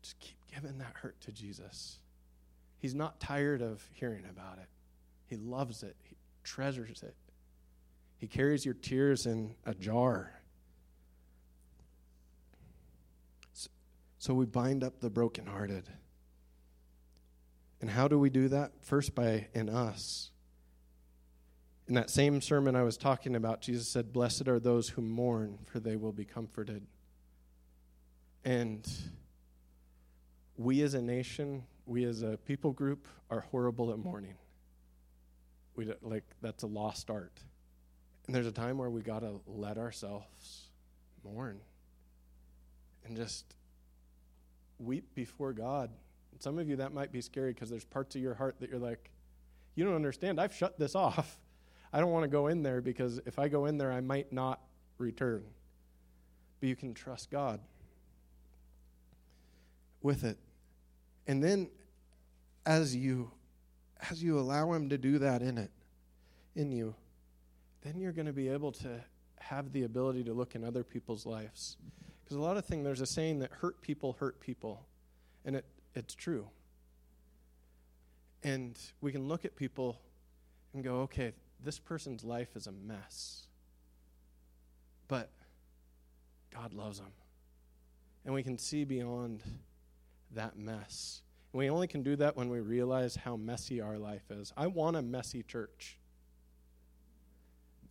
just 0.01 0.19
keep 0.19 0.37
giving 0.53 0.77
that 0.79 0.93
hurt 1.01 1.19
to 1.21 1.31
Jesus. 1.31 1.97
He's 2.79 2.95
not 2.95 3.19
tired 3.19 3.61
of 3.61 3.87
hearing 3.93 4.25
about 4.29 4.57
it. 4.57 4.67
He 5.27 5.35
loves 5.35 5.83
it, 5.83 5.95
he 6.03 6.15
treasures 6.43 7.03
it. 7.03 7.15
He 8.17 8.27
carries 8.27 8.65
your 8.65 8.73
tears 8.73 9.25
in 9.25 9.55
a 9.65 9.73
jar. 9.73 10.33
So 14.17 14.33
we 14.33 14.45
bind 14.45 14.83
up 14.83 14.99
the 14.99 15.09
brokenhearted. 15.09 15.89
And 17.79 17.89
how 17.89 18.09
do 18.09 18.19
we 18.19 18.29
do 18.29 18.49
that? 18.49 18.73
First, 18.81 19.15
by 19.15 19.47
in 19.53 19.69
us. 19.69 20.31
In 21.87 21.95
that 21.95 22.09
same 22.09 22.41
sermon 22.41 22.75
I 22.75 22.83
was 22.83 22.97
talking 22.97 23.35
about, 23.35 23.61
Jesus 23.61 23.87
said, 23.87 24.11
Blessed 24.11 24.49
are 24.49 24.59
those 24.59 24.89
who 24.89 25.01
mourn, 25.01 25.59
for 25.65 25.79
they 25.79 25.95
will 25.95 26.11
be 26.11 26.25
comforted. 26.25 26.85
And 28.43 28.85
we 30.57 30.81
as 30.81 30.93
a 30.93 31.01
nation, 31.01 31.63
we 31.89 32.05
as 32.05 32.21
a 32.21 32.37
people 32.45 32.71
group 32.71 33.07
are 33.31 33.41
horrible 33.51 33.91
at 33.91 33.97
mourning. 33.97 34.35
We 35.75 35.91
like 36.01 36.23
that's 36.41 36.63
a 36.63 36.67
lost 36.67 37.09
art. 37.09 37.41
And 38.27 38.35
there's 38.35 38.45
a 38.45 38.51
time 38.51 38.77
where 38.77 38.91
we 38.91 39.01
got 39.01 39.19
to 39.19 39.41
let 39.47 39.77
ourselves 39.79 40.69
mourn 41.23 41.59
and 43.05 43.17
just 43.17 43.55
weep 44.77 45.15
before 45.15 45.51
God. 45.51 45.89
Some 46.37 46.59
of 46.59 46.69
you 46.69 46.75
that 46.75 46.93
might 46.93 47.11
be 47.11 47.21
scary 47.21 47.53
because 47.53 47.71
there's 47.71 47.83
parts 47.83 48.15
of 48.15 48.21
your 48.21 48.35
heart 48.35 48.57
that 48.59 48.69
you're 48.69 48.79
like, 48.79 49.09
you 49.73 49.83
don't 49.83 49.95
understand. 49.95 50.39
I've 50.39 50.55
shut 50.55 50.77
this 50.77 50.93
off. 50.95 51.39
I 51.91 51.99
don't 51.99 52.11
want 52.11 52.23
to 52.23 52.29
go 52.29 52.47
in 52.47 52.61
there 52.61 52.81
because 52.81 53.19
if 53.25 53.39
I 53.39 53.47
go 53.47 53.65
in 53.65 53.79
there, 53.79 53.91
I 53.91 53.99
might 53.99 54.31
not 54.31 54.61
return. 54.99 55.43
But 56.59 56.69
you 56.69 56.75
can 56.75 56.93
trust 56.93 57.31
God 57.31 57.59
with 60.03 60.23
it. 60.23 60.37
And 61.25 61.43
then 61.43 61.69
as 62.65 62.95
you 62.95 63.31
as 64.09 64.23
you 64.23 64.39
allow 64.39 64.71
him 64.71 64.89
to 64.89 64.97
do 64.97 65.19
that 65.19 65.41
in 65.41 65.57
it 65.57 65.71
in 66.55 66.71
you, 66.71 66.95
then 67.81 67.99
you're 67.99 68.11
going 68.11 68.25
to 68.25 68.33
be 68.33 68.47
able 68.47 68.71
to 68.71 69.01
have 69.39 69.71
the 69.71 69.83
ability 69.83 70.23
to 70.23 70.33
look 70.33 70.55
in 70.55 70.63
other 70.63 70.83
people's 70.83 71.25
lives. 71.25 71.77
Because 72.23 72.37
a 72.37 72.41
lot 72.41 72.57
of 72.57 72.65
things 72.65 72.83
there's 72.83 73.01
a 73.01 73.05
saying 73.05 73.39
that 73.39 73.51
hurt 73.51 73.81
people 73.81 74.15
hurt 74.19 74.39
people. 74.39 74.85
And 75.45 75.55
it 75.55 75.65
it's 75.95 76.15
true. 76.15 76.47
And 78.43 78.77
we 79.01 79.11
can 79.11 79.27
look 79.27 79.43
at 79.43 79.55
people 79.55 79.99
and 80.73 80.83
go, 80.83 81.01
okay, 81.01 81.33
this 81.63 81.79
person's 81.79 82.23
life 82.23 82.55
is 82.55 82.67
a 82.67 82.71
mess. 82.71 83.47
But 85.07 85.29
God 86.53 86.73
loves 86.73 86.99
them. 86.99 87.11
And 88.23 88.33
we 88.33 88.43
can 88.43 88.57
see 88.57 88.83
beyond 88.83 89.43
that 90.35 90.57
mess. 90.57 91.21
We 91.51 91.69
only 91.69 91.87
can 91.87 92.03
do 92.03 92.15
that 92.17 92.37
when 92.37 92.49
we 92.49 92.59
realize 92.59 93.15
how 93.15 93.35
messy 93.35 93.81
our 93.81 93.97
life 93.97 94.29
is. 94.29 94.53
I 94.55 94.67
want 94.67 94.95
a 94.95 95.01
messy 95.01 95.43
church. 95.43 95.97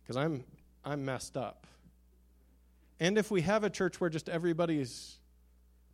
Because 0.01 0.15
I'm 0.17 0.43
I'm 0.85 1.03
messed 1.03 1.35
up. 1.35 1.67
And 2.99 3.17
if 3.17 3.31
we 3.31 3.41
have 3.41 3.63
a 3.63 3.69
church 3.69 3.99
where 3.99 4.09
just 4.09 4.29
everybody's 4.29 5.17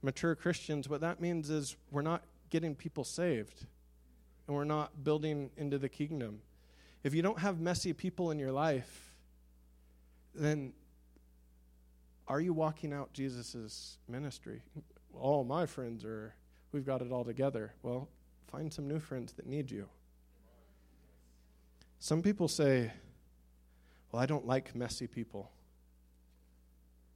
mature 0.01 0.35
Christians, 0.35 0.87
what 0.87 1.01
that 1.01 1.19
means 1.19 1.49
is 1.49 1.75
we're 1.91 2.01
not 2.01 2.23
getting 2.49 2.75
people 2.75 3.03
saved 3.03 3.65
and 4.47 4.55
we're 4.55 4.63
not 4.63 5.03
building 5.03 5.49
into 5.57 5.77
the 5.77 5.89
kingdom. 5.89 6.41
If 7.03 7.13
you 7.13 7.21
don't 7.21 7.39
have 7.39 7.59
messy 7.59 7.93
people 7.93 8.31
in 8.31 8.39
your 8.39 8.51
life, 8.51 9.13
then 10.33 10.73
are 12.27 12.39
you 12.39 12.53
walking 12.53 12.93
out 12.93 13.13
Jesus' 13.13 13.97
ministry? 14.07 14.61
All 15.13 15.43
my 15.43 15.65
friends 15.65 16.03
are, 16.03 16.33
we've 16.75 16.85
got 16.85 17.01
it 17.01 17.09
all 17.09 17.23
together. 17.23 17.73
Well, 17.83 18.09
find 18.51 18.71
some 18.71 18.85
new 18.85 18.99
friends 18.99 19.31
that 19.33 19.47
need 19.47 19.71
you. 19.71 19.87
Some 21.99 22.21
people 22.21 22.49
say, 22.49 22.91
well, 24.11 24.21
I 24.21 24.25
don't 24.25 24.45
like 24.45 24.75
messy 24.75 25.07
people. 25.07 25.49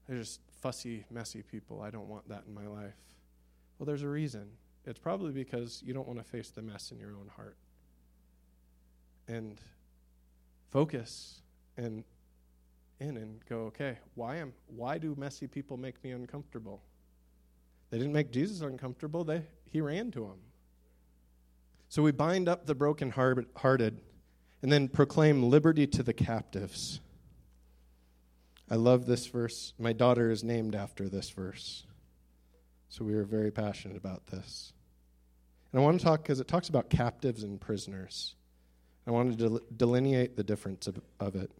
They're 0.07 0.17
just 0.17 0.39
fussy, 0.61 1.05
messy 1.11 1.43
people. 1.43 1.81
I 1.81 1.89
don't 1.89 2.07
want 2.07 2.29
that 2.29 2.45
in 2.47 2.53
my 2.53 2.67
life. 2.67 2.95
Well, 3.77 3.85
there's 3.85 4.01
a 4.01 4.07
reason. 4.07 4.47
It's 4.85 4.97
probably 4.97 5.33
because 5.33 5.83
you 5.85 5.93
don't 5.93 6.07
want 6.07 6.19
to 6.19 6.25
face 6.25 6.51
the 6.51 6.61
mess 6.61 6.91
in 6.91 6.97
your 6.97 7.11
own 7.11 7.29
heart. 7.35 7.57
And 9.27 9.59
focus 10.71 11.41
and 11.75 12.05
in 13.01 13.17
and 13.17 13.45
go, 13.49 13.63
okay, 13.63 13.97
why 14.15 14.37
am 14.37 14.53
why 14.67 14.97
do 14.97 15.15
messy 15.17 15.47
people 15.47 15.75
make 15.75 16.01
me 16.01 16.11
uncomfortable? 16.11 16.81
They 17.89 17.97
didn't 17.97 18.13
make 18.13 18.31
Jesus 18.31 18.61
uncomfortable. 18.61 19.23
They 19.23 19.43
he 19.71 19.81
ran 19.81 20.11
to 20.11 20.21
them. 20.21 20.39
So 21.89 22.03
we 22.03 22.11
bind 22.11 22.47
up 22.47 22.65
the 22.65 22.75
broken-hearted 22.75 24.01
and 24.61 24.71
then 24.71 24.87
proclaim 24.87 25.43
liberty 25.43 25.87
to 25.87 26.03
the 26.03 26.13
captives. 26.13 26.99
I 28.69 28.75
love 28.75 29.05
this 29.05 29.25
verse. 29.27 29.73
My 29.79 29.93
daughter 29.93 30.29
is 30.29 30.43
named 30.43 30.75
after 30.75 31.09
this 31.09 31.29
verse. 31.29 31.85
So 32.89 33.05
we 33.05 33.13
are 33.13 33.23
very 33.23 33.51
passionate 33.51 33.97
about 33.97 34.27
this. 34.27 34.73
And 35.71 35.81
I 35.81 35.83
want 35.83 35.99
to 35.99 36.05
talk 36.05 36.23
because 36.23 36.39
it 36.39 36.47
talks 36.47 36.69
about 36.69 36.89
captives 36.89 37.43
and 37.43 37.59
prisoners. 37.59 38.35
I 39.07 39.11
want 39.11 39.37
to 39.37 39.49
del- 39.49 39.61
delineate 39.75 40.35
the 40.35 40.43
difference 40.43 40.87
of, 40.87 40.99
of 41.19 41.35
it. 41.35 41.51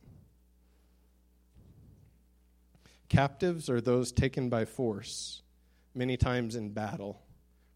Captives 3.08 3.70
are 3.70 3.82
those 3.82 4.12
taken 4.12 4.50
by 4.50 4.66
force, 4.66 5.42
many 5.94 6.18
times 6.18 6.56
in 6.56 6.70
battle. 6.70 7.22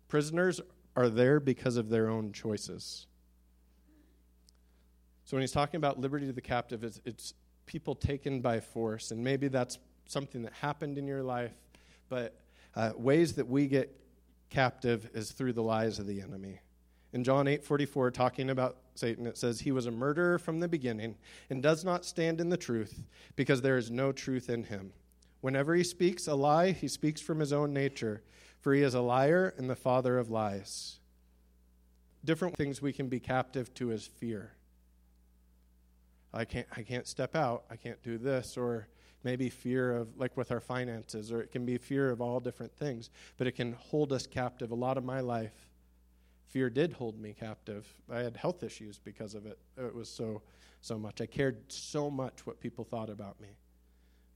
Prisoners 0.08 0.62
are 0.95 1.10
there 1.10 1.39
because 1.39 1.78
of 1.78 1.89
their 1.89 2.10
own 2.10 2.32
choices. 2.32 3.08
So 5.26 5.38
when 5.38 5.41
he's 5.41 5.52
talking 5.52 5.78
about 5.78 5.99
liberty 5.99 6.28
to 6.28 6.34
the 6.34 6.41
captive, 6.41 6.84
it's, 6.84 7.02
it's 7.06 7.34
people 7.65 7.95
taken 7.95 8.41
by 8.41 8.60
force. 8.60 9.12
And 9.12 9.23
maybe 9.23 9.47
that's 9.47 9.80
something 10.06 10.43
that 10.43 10.54
happened 10.54 10.97
in 10.97 11.08
your 11.08 11.23
life, 11.23 11.54
but 12.10 12.39
uh, 12.76 12.91
ways 12.95 13.34
that 13.34 13.47
we 13.47 13.67
get 13.67 13.99
captive 14.49 15.10
is 15.13 15.32
through 15.32 15.54
the 15.54 15.63
lies 15.63 15.99
of 15.99 16.08
the 16.08 16.21
enemy. 16.21 16.60
In 17.13 17.23
John 17.23 17.47
8 17.47 17.63
44, 17.63 18.12
talking 18.12 18.49
about 18.49 18.78
Satan, 18.95 19.28
it 19.28 19.38
says, 19.38 19.60
He 19.60 19.71
was 19.71 19.86
a 19.86 19.91
murderer 19.91 20.39
from 20.39 20.60
the 20.60 20.67
beginning 20.67 21.15
and 21.49 21.62
does 21.62 21.86
not 21.86 22.06
stand 22.06 22.41
in 22.41 22.49
the 22.49 22.58
truth 22.58 23.04
because 23.36 23.62
there 23.62 23.78
is 23.78 23.91
no 23.91 24.12
truth 24.12 24.49
in 24.49 24.63
him. 24.63 24.91
Whenever 25.43 25.75
he 25.75 25.84
speaks 25.84 26.25
a 26.25 26.34
lie, 26.34 26.71
he 26.71 26.88
speaks 26.88 27.19
from 27.19 27.41
his 27.41 27.51
own 27.51 27.73
nature, 27.73 28.23
for 28.62 28.73
he 28.73 28.82
is 28.82 28.93
a 28.93 29.01
liar 29.01 29.53
and 29.58 29.69
the 29.69 29.75
father 29.75 30.17
of 30.17 30.29
lies. 30.29 31.01
Different 32.23 32.56
things 32.56 32.82
we 32.82 32.93
can 32.93 33.10
be 33.10 33.19
captive 33.19 33.73
to 33.73 33.91
is 33.91 34.08
fear. 34.08 34.53
I 36.34 36.45
can't, 36.45 36.65
I 36.77 36.84
can't 36.84 37.06
step 37.06 37.36
out. 37.36 37.65
I 37.69 37.75
can't 37.75 38.01
do 38.03 38.17
this. 38.17 38.56
Or 38.56 38.88
maybe 39.25 39.49
fear 39.49 39.97
of, 39.97 40.17
like 40.17 40.38
with 40.38 40.49
our 40.49 40.62
finances, 40.62 41.29
or 41.29 41.41
it 41.41 41.51
can 41.51 41.65
be 41.65 41.77
fear 41.77 42.10
of 42.10 42.21
all 42.21 42.39
different 42.39 42.73
things. 42.77 43.10
But 43.36 43.45
it 43.45 43.51
can 43.51 43.73
hold 43.73 44.13
us 44.13 44.25
captive. 44.25 44.71
A 44.71 44.75
lot 44.75 44.97
of 44.97 45.03
my 45.03 45.19
life, 45.19 45.67
fear 46.47 46.69
did 46.69 46.93
hold 46.93 47.19
me 47.19 47.36
captive. 47.38 47.86
I 48.10 48.19
had 48.19 48.38
health 48.38 48.63
issues 48.63 48.97
because 48.97 49.36
of 49.36 49.45
it. 49.45 49.60
It 49.77 49.93
was 49.93 50.08
so, 50.08 50.41
so 50.79 50.97
much. 50.97 51.19
I 51.19 51.25
cared 51.25 51.69
so 51.69 52.10
much 52.10 52.45
what 52.45 52.62
people 52.62 52.86
thought 52.86 53.10
about 53.10 53.41
me. 53.41 53.58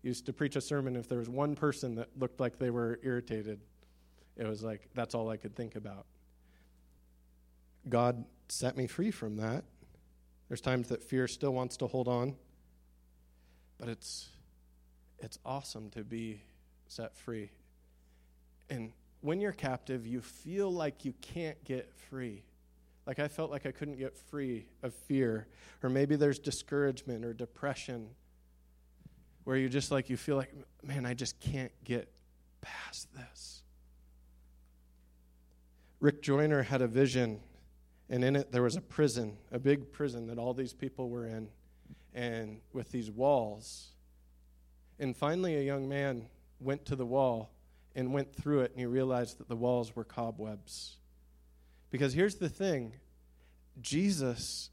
Used 0.07 0.25
to 0.27 0.31
preach 0.31 0.55
a 0.55 0.61
sermon 0.61 0.95
if 0.95 1.09
there 1.09 1.19
was 1.19 1.27
one 1.27 1.53
person 1.53 1.95
that 1.95 2.07
looked 2.17 2.39
like 2.39 2.57
they 2.57 2.69
were 2.69 2.97
irritated, 3.03 3.59
it 4.37 4.47
was 4.47 4.63
like 4.63 4.87
that's 4.93 5.13
all 5.13 5.29
I 5.29 5.35
could 5.35 5.53
think 5.53 5.75
about. 5.75 6.05
God 7.89 8.23
set 8.47 8.77
me 8.77 8.87
free 8.87 9.11
from 9.11 9.35
that 9.35 9.65
there's 10.47 10.61
times 10.61 10.87
that 10.89 11.03
fear 11.03 11.27
still 11.27 11.53
wants 11.53 11.75
to 11.77 11.87
hold 11.87 12.07
on, 12.07 12.35
but 13.77 13.89
it's 13.89 14.29
it's 15.19 15.39
awesome 15.45 15.89
to 15.89 16.03
be 16.03 16.41
set 16.87 17.17
free. 17.17 17.51
And 18.69 18.93
when 19.21 19.41
you're 19.41 19.51
captive, 19.51 20.07
you 20.07 20.21
feel 20.21 20.71
like 20.71 21.03
you 21.03 21.13
can't 21.21 21.61
get 21.65 21.91
free. 22.09 22.43
Like 23.05 23.19
I 23.19 23.27
felt 23.27 23.51
like 23.51 23.65
I 23.65 23.71
couldn't 23.71 23.97
get 23.97 24.15
free 24.15 24.67
of 24.83 24.93
fear, 24.93 25.47
or 25.83 25.89
maybe 25.89 26.15
there's 26.15 26.39
discouragement 26.39 27.25
or 27.25 27.33
depression 27.33 28.09
where 29.47 29.55
you 29.55 29.69
just 29.69 29.91
like 29.91 30.09
you 30.09 30.17
feel 30.17 30.35
like 30.35 30.53
man, 30.83 31.05
I 31.05 31.13
just 31.13 31.39
can't 31.39 31.71
get 31.85 32.11
past 32.59 33.07
this. 33.15 33.61
Rick 36.01 36.21
Joyner 36.21 36.63
had 36.63 36.81
a 36.81 36.87
vision 36.87 37.39
and 38.09 38.25
in 38.25 38.35
it 38.35 38.51
there 38.51 38.61
was 38.61 38.75
a 38.75 38.81
prison, 38.81 39.37
a 39.53 39.57
big 39.57 39.93
prison 39.93 40.27
that 40.27 40.37
all 40.37 40.53
these 40.53 40.73
people 40.73 41.07
were 41.09 41.25
in, 41.25 41.47
and 42.13 42.59
with 42.73 42.91
these 42.91 43.09
walls. 43.09 43.93
And 44.99 45.15
finally, 45.15 45.55
a 45.55 45.61
young 45.61 45.87
man 45.87 46.27
went 46.59 46.83
to 46.87 46.97
the 46.97 47.05
wall 47.05 47.49
and 47.95 48.13
went 48.13 48.35
through 48.35 48.63
it, 48.63 48.71
and 48.71 48.81
he 48.81 48.85
realized 48.85 49.37
that 49.37 49.47
the 49.47 49.55
walls 49.55 49.95
were 49.95 50.03
cobwebs. 50.03 50.97
Because 51.89 52.11
here's 52.11 52.35
the 52.35 52.49
thing 52.49 52.95
Jesus 53.79 54.71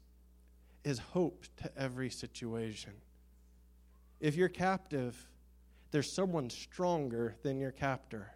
is 0.83 0.99
hope 0.99 1.45
to 1.63 1.71
every 1.77 2.09
situation. 2.09 2.91
If 4.19 4.35
you're 4.35 4.49
captive, 4.49 5.15
there's 5.91 6.11
someone 6.11 6.49
stronger 6.49 7.35
than 7.43 7.59
your 7.59 7.71
captor. 7.71 8.31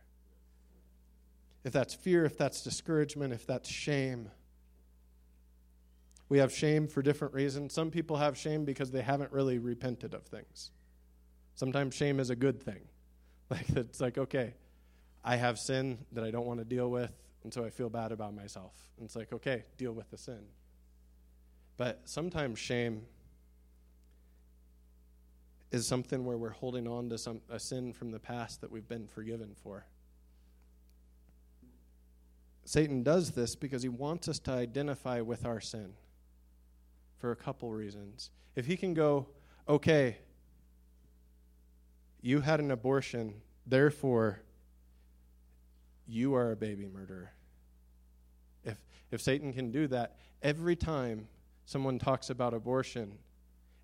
If 1.64 1.74
that's 1.74 1.94
fear, 1.94 2.26
if 2.26 2.38
that's 2.38 2.62
discouragement, 2.62 3.34
if 3.34 3.46
that's 3.46 3.70
shame, 3.70 4.32
we 6.30 6.38
have 6.38 6.54
shame 6.54 6.88
for 6.88 7.02
different 7.02 7.34
reasons. 7.34 7.74
Some 7.74 7.92
people 7.92 8.18
have 8.18 8.38
shame 8.38 8.64
because 8.64 8.92
they 8.92 9.02
haven't 9.02 9.32
really 9.32 9.58
repented 9.58 10.14
of 10.14 10.24
things. 10.24 10.72
Sometimes 11.56 11.96
shame 11.96 12.20
is 12.20 12.30
a 12.30 12.36
good 12.36 12.62
thing. 12.62 12.82
Like 13.52 13.68
it's 13.72 14.00
like, 14.00 14.20
okay, 14.20 14.54
I 15.24 15.36
have 15.36 15.58
sin 15.58 16.06
that 16.12 16.24
I 16.24 16.30
don't 16.30 16.46
want 16.46 16.60
to 16.60 16.66
deal 16.66 16.88
with, 16.92 17.12
and 17.44 17.52
so 17.52 17.66
I 17.66 17.72
feel 17.72 17.90
bad 17.90 18.12
about 18.12 18.36
myself. 18.36 18.74
And 18.96 19.06
it's 19.08 19.16
like, 19.16 19.34
okay, 19.34 19.64
deal 19.76 19.92
with 19.92 20.12
the 20.12 20.20
sin. 20.20 20.42
But 21.76 22.02
sometimes 22.06 22.60
shame 22.60 23.08
is 25.72 25.86
something 25.86 26.26
where 26.26 26.38
we're 26.38 26.50
holding 26.50 26.88
on 26.88 27.10
to 27.10 27.18
some 27.18 27.42
a 27.50 27.60
sin 27.60 27.94
from 27.94 28.12
the 28.12 28.20
past 28.20 28.62
that 28.62 28.72
we've 28.72 28.88
been 28.88 29.08
forgiven 29.08 29.56
for. 29.64 29.86
Satan 32.66 33.02
does 33.02 33.32
this 33.32 33.56
because 33.56 33.82
he 33.82 33.90
wants 33.90 34.28
us 34.28 34.40
to 34.40 34.52
identify 34.52 35.22
with 35.22 35.46
our 35.46 35.60
sin 35.60 35.94
for 37.18 37.32
a 37.32 37.36
couple 37.36 37.72
reasons. 37.72 38.30
If 38.56 38.66
he 38.66 38.78
can 38.78 38.94
go, 38.94 39.28
okay, 39.68 40.18
you 42.22 42.42
had 42.42 42.60
an 42.60 42.72
abortion, 42.72 43.42
therefore 43.66 44.42
you 46.08 46.34
are 46.36 46.52
a 46.52 46.56
baby 46.56 46.88
murderer. 46.88 47.32
If, 48.64 48.78
if 49.12 49.22
Satan 49.22 49.54
can 49.54 49.72
do 49.72 49.88
that, 49.88 50.18
every 50.42 50.76
time 50.76 51.28
someone 51.66 52.00
talks 52.00 52.30
about 52.30 52.54
abortion, 52.54 53.18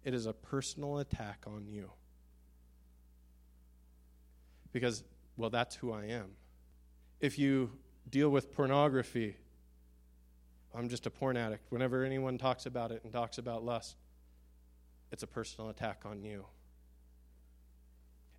it 0.06 0.14
is 0.14 0.28
a 0.28 0.34
personal 0.34 1.00
attack 1.00 1.44
on 1.48 1.68
you. 1.68 1.92
Because, 4.72 5.04
well, 5.36 5.50
that's 5.50 5.76
who 5.76 5.92
I 5.92 6.06
am. 6.06 6.32
If 7.20 7.40
you 7.40 7.72
deal 8.10 8.30
with 8.30 8.54
pornography, 8.54 9.36
I'm 10.76 10.90
just 10.90 11.08
a 11.08 11.10
porn 11.10 11.38
addict. 11.38 11.72
Whenever 11.72 12.04
anyone 12.04 12.38
talks 12.38 12.66
about 12.66 12.92
it 12.92 13.02
and 13.04 13.12
talks 13.12 13.40
about 13.40 13.64
lust, 13.64 13.96
it's 15.12 15.24
a 15.24 15.28
personal 15.28 15.70
attack 15.70 16.04
on 16.06 16.24
you. 16.24 16.46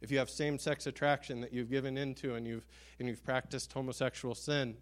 If 0.00 0.10
you 0.10 0.18
have 0.18 0.30
same 0.30 0.58
sex 0.58 0.86
attraction 0.86 1.40
that 1.40 1.52
you've 1.52 1.70
given 1.70 1.96
into 1.96 2.34
and 2.34 2.46
you've, 2.46 2.66
and 3.00 3.08
you've 3.08 3.24
practiced 3.24 3.72
homosexual 3.72 4.34
sin, 4.34 4.76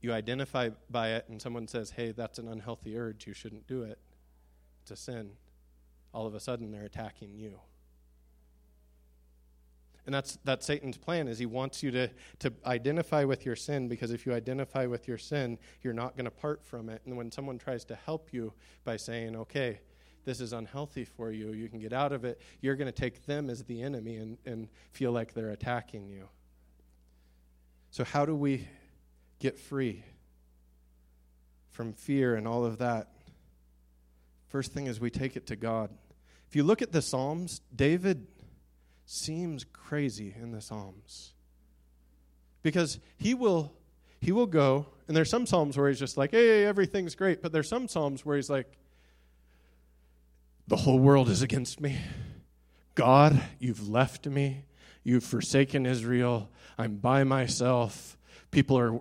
you 0.00 0.12
identify 0.12 0.70
by 0.90 1.12
it 1.12 1.26
and 1.28 1.40
someone 1.40 1.68
says, 1.68 1.92
hey, 1.92 2.10
that's 2.10 2.38
an 2.38 2.48
unhealthy 2.48 2.98
urge, 2.98 3.26
you 3.26 3.32
shouldn't 3.32 3.66
do 3.66 3.82
it. 3.82 3.98
A 4.90 4.96
sin. 4.96 5.30
All 6.12 6.26
of 6.26 6.34
a 6.34 6.40
sudden, 6.40 6.70
they're 6.70 6.84
attacking 6.84 7.34
you. 7.34 7.60
And 10.04 10.14
that's, 10.14 10.38
that's 10.44 10.66
Satan's 10.66 10.98
plan 10.98 11.28
is 11.28 11.38
he 11.38 11.46
wants 11.46 11.82
you 11.82 11.90
to, 11.92 12.10
to 12.40 12.52
identify 12.66 13.24
with 13.24 13.46
your 13.46 13.54
sin 13.54 13.88
because 13.88 14.10
if 14.10 14.26
you 14.26 14.34
identify 14.34 14.86
with 14.86 15.06
your 15.06 15.18
sin, 15.18 15.58
you're 15.82 15.94
not 15.94 16.16
going 16.16 16.24
to 16.24 16.30
part 16.30 16.64
from 16.64 16.88
it. 16.88 17.02
And 17.06 17.16
when 17.16 17.30
someone 17.30 17.56
tries 17.56 17.84
to 17.86 17.94
help 17.94 18.32
you 18.32 18.52
by 18.84 18.96
saying, 18.96 19.36
okay, 19.36 19.80
this 20.24 20.40
is 20.40 20.52
unhealthy 20.52 21.04
for 21.04 21.30
you, 21.30 21.52
you 21.52 21.68
can 21.68 21.78
get 21.78 21.92
out 21.92 22.12
of 22.12 22.24
it, 22.24 22.40
you're 22.60 22.74
going 22.76 22.92
to 22.92 22.92
take 22.92 23.26
them 23.26 23.48
as 23.48 23.62
the 23.64 23.82
enemy 23.82 24.16
and, 24.16 24.38
and 24.44 24.68
feel 24.90 25.12
like 25.12 25.34
they're 25.34 25.50
attacking 25.50 26.08
you. 26.08 26.28
So, 27.90 28.04
how 28.04 28.24
do 28.24 28.34
we 28.34 28.66
get 29.38 29.58
free 29.58 30.02
from 31.70 31.92
fear 31.92 32.36
and 32.36 32.48
all 32.48 32.64
of 32.64 32.78
that? 32.78 33.11
First 34.52 34.74
thing 34.74 34.86
is 34.86 35.00
we 35.00 35.08
take 35.08 35.34
it 35.34 35.46
to 35.46 35.56
God. 35.56 35.88
If 36.46 36.54
you 36.54 36.62
look 36.62 36.82
at 36.82 36.92
the 36.92 37.00
Psalms, 37.00 37.62
David 37.74 38.26
seems 39.06 39.64
crazy 39.64 40.34
in 40.38 40.52
the 40.52 40.60
Psalms. 40.60 41.32
Because 42.62 42.98
he 43.16 43.32
will 43.32 43.72
he 44.20 44.30
will 44.30 44.46
go, 44.46 44.88
and 45.08 45.16
there's 45.16 45.30
some 45.30 45.46
Psalms 45.46 45.78
where 45.78 45.88
he's 45.88 45.98
just 45.98 46.18
like, 46.18 46.32
hey, 46.32 46.66
everything's 46.66 47.14
great, 47.14 47.40
but 47.40 47.50
there's 47.50 47.66
some 47.66 47.88
Psalms 47.88 48.26
where 48.26 48.36
he's 48.36 48.50
like, 48.50 48.70
the 50.68 50.76
whole 50.76 50.98
world 50.98 51.30
is 51.30 51.40
against 51.40 51.80
me. 51.80 51.98
God, 52.94 53.42
you've 53.58 53.88
left 53.88 54.26
me. 54.26 54.66
You've 55.02 55.24
forsaken 55.24 55.86
Israel. 55.86 56.50
I'm 56.76 56.96
by 56.96 57.24
myself. 57.24 58.18
People 58.50 58.78
are 58.78 59.00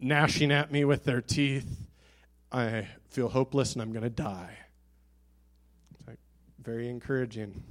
gnashing 0.00 0.50
at 0.50 0.72
me 0.72 0.84
with 0.84 1.04
their 1.04 1.20
teeth. 1.20 1.86
I 2.50 2.88
feel 3.14 3.28
hopeless 3.28 3.74
and 3.74 3.82
I'm 3.82 3.92
going 3.92 4.02
to 4.02 4.10
die. 4.10 4.56
It's 5.92 6.08
like, 6.08 6.18
very 6.62 6.88
encouraging. 6.88 7.62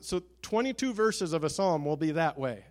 So, 0.00 0.22
22 0.42 0.92
verses 0.92 1.32
of 1.32 1.42
a 1.42 1.50
psalm 1.50 1.84
will 1.84 1.96
be 1.96 2.12
that 2.12 2.38
way. 2.38 2.64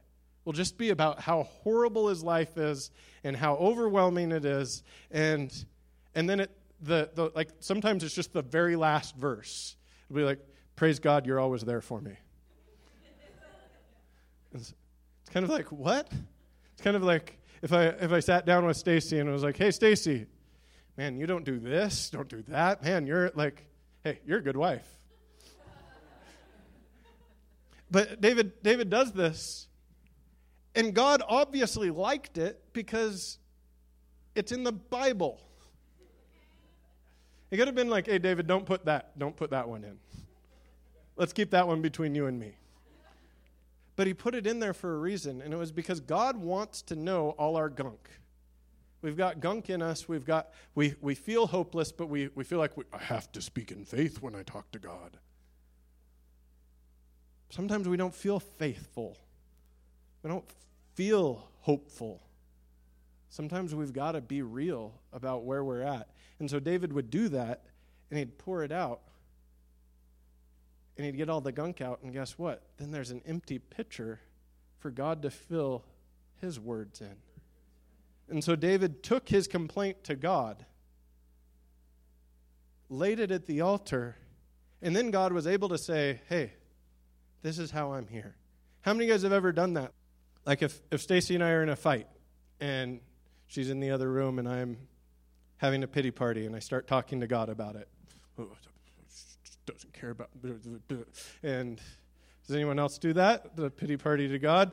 Will 0.46 0.54
just 0.54 0.78
be 0.78 0.92
about 0.92 1.20
how 1.20 1.44
horrible 1.44 2.10
his 2.10 2.24
life 2.24 2.58
is 2.58 2.92
and 3.24 3.36
how 3.36 3.56
overwhelming 3.56 4.32
it 4.32 4.46
is. 4.46 4.84
And, 5.10 5.52
and 6.14 6.30
then 6.30 6.40
it 6.40 6.52
the, 6.82 7.10
the 7.14 7.32
like 7.36 7.50
sometimes 7.60 8.04
it's 8.04 8.14
just 8.14 8.34
the 8.34 8.42
very 8.42 8.76
last 8.76 9.16
verse. 9.16 9.76
It'll 10.10 10.18
be 10.18 10.24
like, 10.24 10.40
"Praise 10.76 11.00
God, 11.00 11.26
you're 11.26 11.40
always 11.40 11.64
there 11.64 11.82
for 11.82 12.02
me." 12.02 12.12
It's, 14.54 14.74
it's 15.22 15.30
kind 15.32 15.44
of 15.44 15.50
like 15.50 15.72
what? 15.72 16.12
It's 16.74 16.82
kind 16.82 16.96
of 16.96 17.04
like 17.04 17.40
if 17.62 17.74
I 17.74 17.86
if 17.86 18.12
I 18.12 18.20
sat 18.20 18.46
down 18.46 18.66
with 18.66 18.78
Stacy 18.78 19.20
and 19.20 19.32
was 19.32 19.44
like, 19.44 19.58
"Hey, 19.58 19.72
Stacy, 19.72 20.28
man, 20.98 21.18
you 21.18 21.28
don't 21.28 21.46
do 21.46 21.60
this, 21.60 22.10
don't 22.10 22.28
do 22.30 22.44
that, 22.48 22.84
man. 22.84 23.08
You're 23.08 23.32
like, 23.36 23.66
hey, 24.04 24.20
you're 24.26 24.40
a 24.40 24.44
good 24.44 24.58
wife." 24.58 24.88
but 27.92 28.20
David 28.22 28.64
David 28.64 28.90
does 28.90 29.12
this, 29.12 29.68
and 30.74 30.94
God 30.94 31.22
obviously 31.28 31.90
liked 31.90 32.38
it 32.38 32.62
because 32.74 33.38
it's 34.36 34.52
in 34.52 34.64
the 34.64 34.72
Bible. 34.72 35.42
He 37.50 37.58
could 37.58 37.68
have 37.68 37.76
been 37.76 37.90
like, 37.90 38.08
hey, 38.08 38.18
David, 38.18 38.48
don't 38.48 38.66
put 38.66 38.86
that, 38.86 39.18
don't 39.18 39.36
put 39.36 39.52
that 39.52 39.70
one 39.70 39.84
in. 39.84 39.98
Let's 41.16 41.32
keep 41.32 41.52
that 41.52 41.68
one 41.68 41.82
between 41.82 42.14
you 42.14 42.26
and 42.26 42.38
me. 42.38 42.58
But 43.96 44.08
he 44.08 44.14
put 44.14 44.36
it 44.36 44.46
in 44.46 44.60
there 44.60 44.74
for 44.74 44.94
a 44.94 45.00
reason, 45.00 45.42
and 45.42 45.54
it 45.54 45.58
was 45.58 45.72
because 45.72 46.02
God 46.02 46.36
wants 46.36 46.82
to 46.84 46.96
know 46.96 47.30
all 47.38 47.56
our 47.56 47.70
gunk. 47.70 48.10
We've 49.06 49.16
got 49.16 49.40
gunk 49.40 49.70
in 49.70 49.84
us. 49.84 50.10
We've 50.10 50.26
got 50.26 50.50
we 50.74 50.96
we 51.00 51.14
feel 51.14 51.46
hopeless, 51.46 51.92
but 51.92 52.10
we, 52.10 52.30
we 52.34 52.44
feel 52.44 52.58
like 52.58 52.76
we, 52.76 52.86
I 52.92 52.98
have 52.98 53.32
to 53.34 53.42
speak 53.42 53.72
in 53.72 53.86
faith 53.86 54.20
when 54.20 54.34
I 54.34 54.42
talk 54.42 54.72
to 54.72 54.80
God. 54.80 55.18
Sometimes 57.52 57.88
we 57.88 57.98
don't 57.98 58.16
feel 58.16 58.40
faithful. 58.40 59.16
We 60.24 60.32
don't 60.32 60.50
feel 60.96 61.48
hopeful. 61.60 62.24
Sometimes 63.30 63.76
we've 63.76 63.94
got 63.94 64.14
to 64.14 64.22
be 64.22 64.42
real 64.42 64.96
about 65.14 65.44
where 65.44 65.64
we're 65.64 65.84
at. 65.84 66.10
And 66.40 66.50
so 66.50 66.60
David 66.60 66.92
would 66.92 67.12
do 67.12 67.30
that, 67.30 67.62
and 68.10 68.18
he'd 68.18 68.40
pour 68.40 68.64
it 68.64 68.72
out, 68.72 69.02
and 70.98 71.06
he'd 71.06 71.16
get 71.16 71.30
all 71.30 71.42
the 71.42 71.52
gunk 71.52 71.80
out, 71.80 72.00
and 72.02 72.12
guess 72.12 72.40
what? 72.40 72.64
Then 72.78 72.90
there's 72.90 73.12
an 73.12 73.22
empty 73.28 73.60
pitcher 73.60 74.20
for 74.80 74.90
God 74.90 75.22
to 75.22 75.30
fill 75.30 75.86
his 76.42 76.60
words 76.60 77.02
in. 77.02 77.18
And 78.30 78.44
so 78.44 78.56
David 78.56 79.04
took 79.04 79.30
his 79.30 79.48
complaint 79.48 80.04
to 80.06 80.16
God, 80.16 80.66
laid 82.90 83.20
it 83.20 83.32
at 83.32 83.46
the 83.46 83.62
altar, 83.62 84.18
and 84.82 84.96
then 84.96 85.12
God 85.12 85.32
was 85.32 85.48
able 85.48 85.70
to 85.70 85.78
say, 85.78 86.22
Hey, 86.28 86.54
this 87.42 87.60
is 87.60 87.72
how 87.72 87.94
I'm 87.94 88.08
here. 88.08 88.36
How 88.82 88.94
many 88.94 89.06
of 89.06 89.10
you 89.10 89.14
guys 89.14 89.24
have 89.24 89.34
ever 89.34 89.52
done 89.52 89.74
that? 89.76 89.92
Like 90.46 90.62
if, 90.62 90.80
if 90.92 91.02
Stacy 91.02 91.36
and 91.36 91.44
I 91.44 91.52
are 91.52 91.64
in 91.64 91.70
a 91.70 91.76
fight 91.76 92.08
and 92.60 93.00
she's 93.48 93.70
in 93.70 93.80
the 93.80 93.92
other 93.92 94.12
room 94.12 94.40
and 94.40 94.48
I'm 94.48 94.78
having 95.58 95.84
a 95.84 95.88
pity 95.88 96.12
party 96.12 96.46
and 96.46 96.56
I 96.56 96.60
start 96.60 96.88
talking 96.88 97.22
to 97.22 97.28
God 97.28 97.50
about 97.50 97.76
it. 97.76 97.88
Oh, 98.38 98.50
doesn't 99.66 99.94
care 99.94 100.12
about. 100.12 100.30
And 101.44 101.82
does 102.46 102.56
anyone 102.56 102.78
else 102.78 102.98
do 102.98 103.14
that? 103.14 103.56
The 103.56 103.72
pity 103.72 103.98
party 103.98 104.28
to 104.28 104.40
God? 104.40 104.72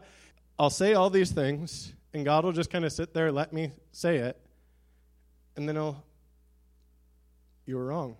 I'll 0.59 0.71
say 0.71 0.95
all 0.95 1.09
these 1.09 1.31
things, 1.31 1.95
and 2.15 2.25
God 2.25 2.45
will 2.45 2.53
just 2.53 2.71
kind 2.71 2.85
of 2.85 2.93
sit 2.93 3.15
there, 3.15 3.33
let 3.33 3.53
me 3.53 3.73
say 3.93 4.17
it, 4.17 4.39
and 5.57 5.69
then 5.69 5.77
He'll, 5.77 6.03
you 7.67 7.77
were 7.77 7.87
wrong. 7.87 8.17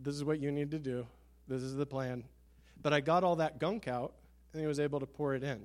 This 0.00 0.14
is 0.14 0.24
what 0.24 0.40
you 0.40 0.50
need 0.50 0.70
to 0.72 0.78
do. 0.78 1.06
This 1.48 1.62
is 1.62 1.74
the 1.74 1.86
plan. 1.86 2.24
But 2.80 2.92
I 2.92 3.00
got 3.00 3.24
all 3.24 3.36
that 3.36 3.58
gunk 3.58 3.88
out, 3.88 4.14
and 4.52 4.60
He 4.60 4.66
was 4.66 4.80
able 4.80 5.00
to 5.00 5.06
pour 5.06 5.34
it 5.34 5.42
in. 5.42 5.64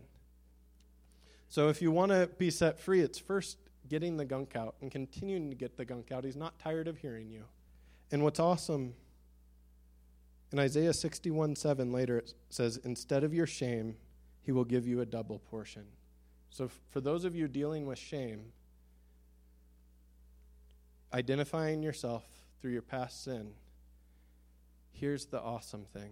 So 1.50 1.70
if 1.70 1.82
you 1.82 1.92
want 1.92 2.12
to 2.12 2.30
be 2.38 2.52
set 2.52 2.80
free, 2.80 3.02
it's 3.02 3.18
first 3.18 3.58
getting 3.90 4.18
the 4.18 4.26
gunk 4.26 4.56
out 4.56 4.76
and 4.82 4.92
continuing 4.92 5.50
to 5.50 5.56
get 5.56 5.78
the 5.78 5.86
gunk 5.86 6.12
out. 6.12 6.24
He's 6.24 6.36
not 6.36 6.60
tired 6.60 6.88
of 6.88 7.00
hearing 7.00 7.30
you. 7.30 7.44
And 8.12 8.24
what's 8.24 8.40
awesome, 8.40 8.94
in 10.52 10.60
Isaiah 10.60 10.94
61 10.94 11.56
7 11.56 11.92
later, 11.92 12.20
it 12.20 12.34
says, 12.50 12.78
Instead 12.84 13.24
of 13.24 13.34
your 13.34 13.48
shame, 13.48 13.96
he 14.42 14.52
will 14.52 14.64
give 14.64 14.88
you 14.88 15.02
a 15.02 15.06
double 15.06 15.40
portion. 15.40 15.86
So, 16.50 16.70
for 16.90 17.02
those 17.02 17.26
of 17.26 17.36
you 17.36 17.48
dealing 17.48 17.86
with 17.86 18.00
shame, 18.00 18.52
identifying 21.14 21.84
yourself 21.84 22.24
through 22.62 22.72
your 22.72 22.82
past 22.82 23.24
sin, 23.24 23.52
here's 24.92 25.26
the 25.26 25.40
awesome 25.42 25.86
thing. 25.86 26.12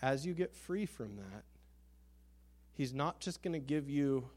As 0.00 0.24
you 0.24 0.34
get 0.34 0.54
free 0.54 0.86
from 0.86 1.16
that, 1.16 1.44
he's 2.72 2.92
not 2.92 3.20
just 3.20 3.42
going 3.42 3.54
to 3.54 3.58
give 3.58 3.88
you 3.88 4.28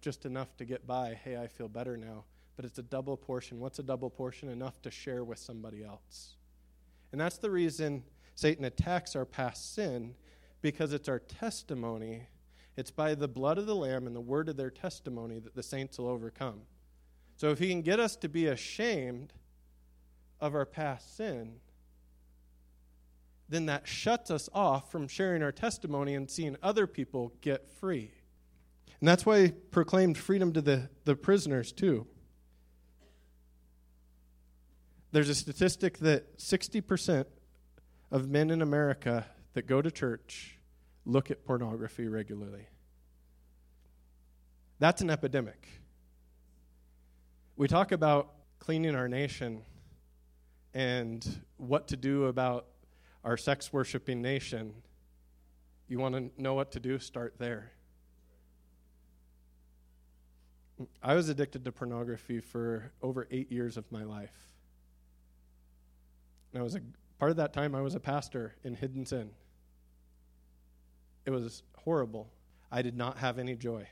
just 0.00 0.26
enough 0.26 0.56
to 0.56 0.64
get 0.64 0.86
by. 0.86 1.18
Hey, 1.24 1.36
I 1.36 1.46
feel 1.46 1.68
better 1.68 1.96
now. 1.96 2.24
But 2.56 2.64
it's 2.64 2.78
a 2.78 2.82
double 2.82 3.16
portion. 3.16 3.60
What's 3.60 3.78
a 3.78 3.82
double 3.82 4.08
portion? 4.08 4.48
Enough 4.48 4.80
to 4.82 4.90
share 4.90 5.24
with 5.24 5.38
somebody 5.38 5.84
else. 5.84 6.36
And 7.12 7.20
that's 7.20 7.38
the 7.38 7.50
reason 7.50 8.02
Satan 8.34 8.64
attacks 8.64 9.14
our 9.14 9.24
past 9.24 9.74
sin, 9.74 10.14
because 10.62 10.92
it's 10.92 11.08
our 11.08 11.18
testimony 11.18 12.28
It's 12.76 12.90
by 12.90 13.14
the 13.14 13.28
blood 13.28 13.58
of 13.58 13.66
the 13.66 13.74
Lamb 13.74 14.06
and 14.06 14.14
the 14.14 14.20
word 14.20 14.48
of 14.48 14.56
their 14.56 14.70
testimony 14.70 15.38
that 15.38 15.54
the 15.54 15.62
saints 15.62 15.98
will 15.98 16.08
overcome. 16.08 16.62
So 17.36 17.50
if 17.50 17.58
he 17.58 17.68
can 17.68 17.82
get 17.82 18.00
us 18.00 18.16
to 18.16 18.28
be 18.28 18.46
ashamed 18.46 19.32
of 20.40 20.54
our 20.54 20.66
past 20.66 21.16
sin, 21.16 21.56
then 23.48 23.66
that 23.66 23.86
shuts 23.86 24.30
us 24.30 24.48
off 24.52 24.90
from 24.90 25.08
sharing 25.08 25.42
our 25.42 25.52
testimony 25.52 26.14
and 26.14 26.30
seeing 26.30 26.56
other 26.62 26.86
people 26.86 27.32
get 27.40 27.68
free. 27.78 28.10
And 29.00 29.08
that's 29.08 29.24
why 29.24 29.42
he 29.42 29.48
proclaimed 29.52 30.18
freedom 30.18 30.52
to 30.52 30.60
the, 30.60 30.88
the 31.04 31.14
prisoners, 31.14 31.72
too. 31.72 32.06
There's 35.12 35.28
a 35.28 35.34
statistic 35.34 35.98
that 35.98 36.38
60% 36.38 37.26
of 38.10 38.28
men 38.28 38.50
in 38.50 38.62
America 38.62 39.26
that 39.54 39.66
go 39.66 39.80
to 39.80 39.90
church 39.90 40.55
look 41.06 41.30
at 41.30 41.44
pornography 41.46 42.08
regularly. 42.08 42.66
That's 44.78 45.00
an 45.00 45.08
epidemic. 45.08 45.66
We 47.56 47.68
talk 47.68 47.92
about 47.92 48.32
cleaning 48.58 48.94
our 48.94 49.08
nation 49.08 49.62
and 50.74 51.26
what 51.56 51.88
to 51.88 51.96
do 51.96 52.26
about 52.26 52.66
our 53.24 53.36
sex 53.36 53.72
worshiping 53.72 54.20
nation. 54.20 54.74
You 55.88 55.98
want 55.98 56.14
to 56.16 56.42
know 56.42 56.52
what 56.54 56.72
to 56.72 56.80
do? 56.80 56.98
Start 56.98 57.34
there. 57.38 57.72
I 61.02 61.14
was 61.14 61.30
addicted 61.30 61.64
to 61.64 61.72
pornography 61.72 62.40
for 62.40 62.92
over 63.00 63.26
eight 63.30 63.50
years 63.50 63.78
of 63.78 63.90
my 63.90 64.02
life. 64.02 64.34
And 66.52 66.60
I 66.60 66.64
was 66.64 66.74
a 66.74 66.80
part 67.18 67.30
of 67.30 67.38
that 67.38 67.54
time 67.54 67.74
I 67.74 67.80
was 67.80 67.94
a 67.94 68.00
pastor 68.00 68.56
in 68.62 68.74
Hidden 68.74 69.06
Sin. 69.06 69.30
It 71.26 71.30
was 71.30 71.62
horrible. 71.76 72.30
I 72.72 72.82
did 72.82 72.96
not 72.96 73.18
have 73.18 73.38
any 73.38 73.54
joy. 73.54 73.86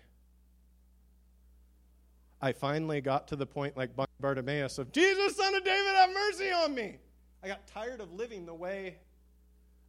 I 2.40 2.52
finally 2.52 3.00
got 3.00 3.28
to 3.28 3.36
the 3.36 3.46
point 3.46 3.76
like 3.76 3.90
Bartimaeus 4.20 4.78
of 4.78 4.92
Jesus, 4.92 5.36
son 5.36 5.54
of 5.54 5.64
David, 5.64 5.94
have 5.94 6.10
mercy 6.10 6.50
on 6.50 6.74
me. 6.74 6.98
I 7.42 7.48
got 7.48 7.66
tired 7.66 8.00
of 8.00 8.12
living 8.12 8.46
the 8.46 8.54
way 8.54 8.96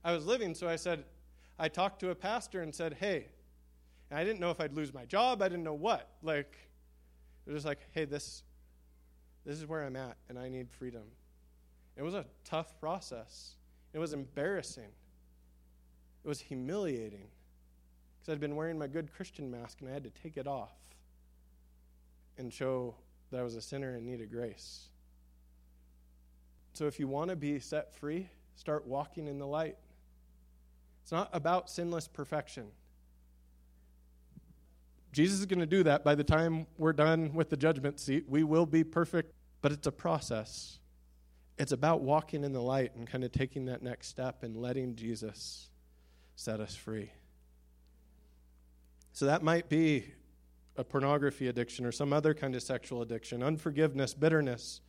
I 0.03 0.13
was 0.13 0.25
living, 0.25 0.55
so 0.55 0.67
I 0.67 0.75
said, 0.75 1.03
I 1.58 1.67
talked 1.67 1.99
to 2.01 2.10
a 2.10 2.15
pastor 2.15 2.62
and 2.62 2.73
said, 2.73 2.97
hey, 2.99 3.27
and 4.10 4.19
I 4.19 4.23
didn't 4.23 4.39
know 4.39 4.51
if 4.51 4.60
I'd 4.60 4.73
lose 4.73 4.93
my 4.93 5.05
job. 5.05 5.41
I 5.41 5.49
didn't 5.49 5.63
know 5.63 5.73
what. 5.73 6.10
Like, 6.21 6.58
it 7.45 7.51
was 7.51 7.58
just 7.58 7.65
like, 7.65 7.79
hey, 7.91 8.05
this, 8.05 8.43
this 9.45 9.58
is 9.58 9.65
where 9.65 9.84
I'm 9.84 9.95
at, 9.95 10.17
and 10.29 10.38
I 10.38 10.47
need 10.49 10.69
freedom. 10.69 11.03
It 11.97 12.03
was 12.03 12.13
a 12.13 12.25
tough 12.43 12.79
process. 12.79 13.55
It 13.93 13.99
was 13.99 14.13
embarrassing. 14.13 14.89
It 16.25 16.27
was 16.27 16.39
humiliating 16.39 17.27
because 18.17 18.33
I'd 18.33 18.39
been 18.39 18.55
wearing 18.55 18.79
my 18.79 18.88
good 18.88 19.13
Christian 19.13 19.51
mask 19.51 19.81
and 19.81 19.89
I 19.91 19.93
had 19.93 20.03
to 20.05 20.09
take 20.09 20.38
it 20.38 20.47
off 20.47 20.73
and 22.39 22.51
show 22.51 22.95
that 23.29 23.39
I 23.39 23.43
was 23.43 23.53
a 23.53 23.61
sinner 23.61 23.91
and 23.91 24.07
needed 24.07 24.31
grace. 24.31 24.88
So 26.73 26.88
if 26.88 26.99
you 26.99 27.07
want 27.07 27.29
to 27.29 27.35
be 27.35 27.59
set 27.59 27.93
free, 27.93 28.27
start 28.55 28.88
walking 28.88 29.27
in 29.27 29.38
the 29.38 29.45
light. 29.45 29.77
It's 31.03 31.11
not 31.11 31.29
about 31.31 31.69
sinless 31.69 32.07
perfection. 32.07 32.69
Jesus 35.11 35.41
is 35.41 35.45
going 35.45 35.59
to 35.59 35.67
do 35.67 35.83
that 35.83 36.03
by 36.03 36.15
the 36.15 36.23
time 36.23 36.65
we're 36.79 36.91
done 36.91 37.35
with 37.35 37.51
the 37.51 37.57
judgment 37.57 37.99
seat. 37.99 38.25
We 38.27 38.43
will 38.43 38.65
be 38.65 38.83
perfect, 38.83 39.31
but 39.61 39.71
it's 39.71 39.85
a 39.85 39.91
process. 39.91 40.79
It's 41.59 41.71
about 41.71 42.01
walking 42.01 42.43
in 42.43 42.51
the 42.51 42.63
light 42.63 42.95
and 42.95 43.05
kind 43.05 43.23
of 43.23 43.31
taking 43.31 43.65
that 43.65 43.83
next 43.83 44.07
step 44.07 44.41
and 44.41 44.57
letting 44.57 44.95
Jesus 44.95 45.69
set 46.35 46.59
us 46.59 46.75
free. 46.75 47.11
So 49.13 49.25
that 49.25 49.43
might 49.43 49.69
be 49.69 50.13
a 50.77 50.83
pornography 50.83 51.47
addiction 51.47 51.85
or 51.85 51.91
some 51.91 52.11
other 52.11 52.33
kind 52.33 52.55
of 52.55 52.61
sexual 52.61 53.01
addiction, 53.01 53.41
unforgiveness, 53.41 54.13
bitterness. 54.13 54.81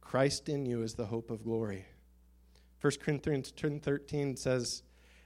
Christ 0.00 0.48
in 0.48 0.66
you 0.66 0.82
is 0.82 0.94
the 0.94 1.06
hope 1.06 1.30
of 1.30 1.44
glory. 1.44 1.86
1 2.80 3.00
Corinthians 3.00 3.52
10:13 3.52 4.36
says 4.36 4.82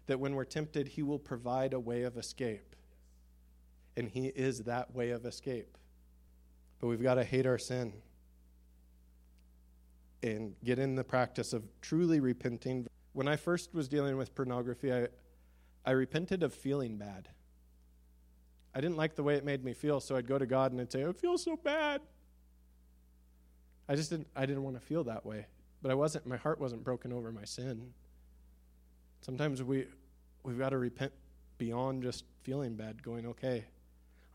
that 0.06 0.20
when 0.20 0.34
we're 0.34 0.44
tempted, 0.44 0.88
he 0.88 1.02
will 1.02 1.18
provide 1.18 1.72
a 1.72 1.80
way 1.80 2.02
of 2.02 2.16
escape. 2.16 2.76
And 3.96 4.08
he 4.08 4.28
is 4.28 4.60
that 4.60 4.94
way 4.94 5.10
of 5.10 5.24
escape. 5.26 5.76
But 6.78 6.86
we've 6.86 7.02
got 7.02 7.14
to 7.14 7.24
hate 7.24 7.46
our 7.46 7.58
sin 7.58 7.92
and 10.22 10.54
get 10.64 10.78
in 10.78 10.94
the 10.94 11.04
practice 11.04 11.52
of 11.52 11.64
truly 11.80 12.20
repenting. 12.20 12.86
When 13.12 13.28
I 13.28 13.36
first 13.36 13.74
was 13.74 13.88
dealing 13.88 14.16
with 14.16 14.34
pornography, 14.34 14.92
I, 14.92 15.08
I 15.84 15.92
repented 15.92 16.42
of 16.42 16.54
feeling 16.54 16.96
bad. 16.96 17.28
I 18.74 18.80
didn't 18.80 18.96
like 18.96 19.16
the 19.16 19.22
way 19.22 19.34
it 19.34 19.44
made 19.44 19.64
me 19.64 19.72
feel, 19.72 20.00
so 20.00 20.16
I'd 20.16 20.28
go 20.28 20.38
to 20.38 20.46
God 20.46 20.72
and 20.72 20.80
I'd 20.80 20.92
say, 20.92 21.04
I 21.04 21.12
feel 21.12 21.36
so 21.38 21.56
bad. 21.56 22.00
I 23.88 23.96
just 23.96 24.10
didn't 24.10 24.28
I 24.36 24.46
didn't 24.46 24.62
want 24.62 24.76
to 24.76 24.80
feel 24.80 25.02
that 25.04 25.26
way. 25.26 25.46
But 25.82 25.90
I 25.90 25.94
wasn't 25.94 26.24
my 26.24 26.36
heart 26.36 26.60
wasn't 26.60 26.84
broken 26.84 27.12
over 27.12 27.32
my 27.32 27.44
sin. 27.44 27.92
Sometimes 29.20 29.62
we 29.64 29.86
we've 30.44 30.58
got 30.58 30.68
to 30.70 30.78
repent 30.78 31.12
beyond 31.58 32.04
just 32.04 32.24
feeling 32.42 32.76
bad, 32.76 33.02
going, 33.02 33.26
okay, 33.26 33.64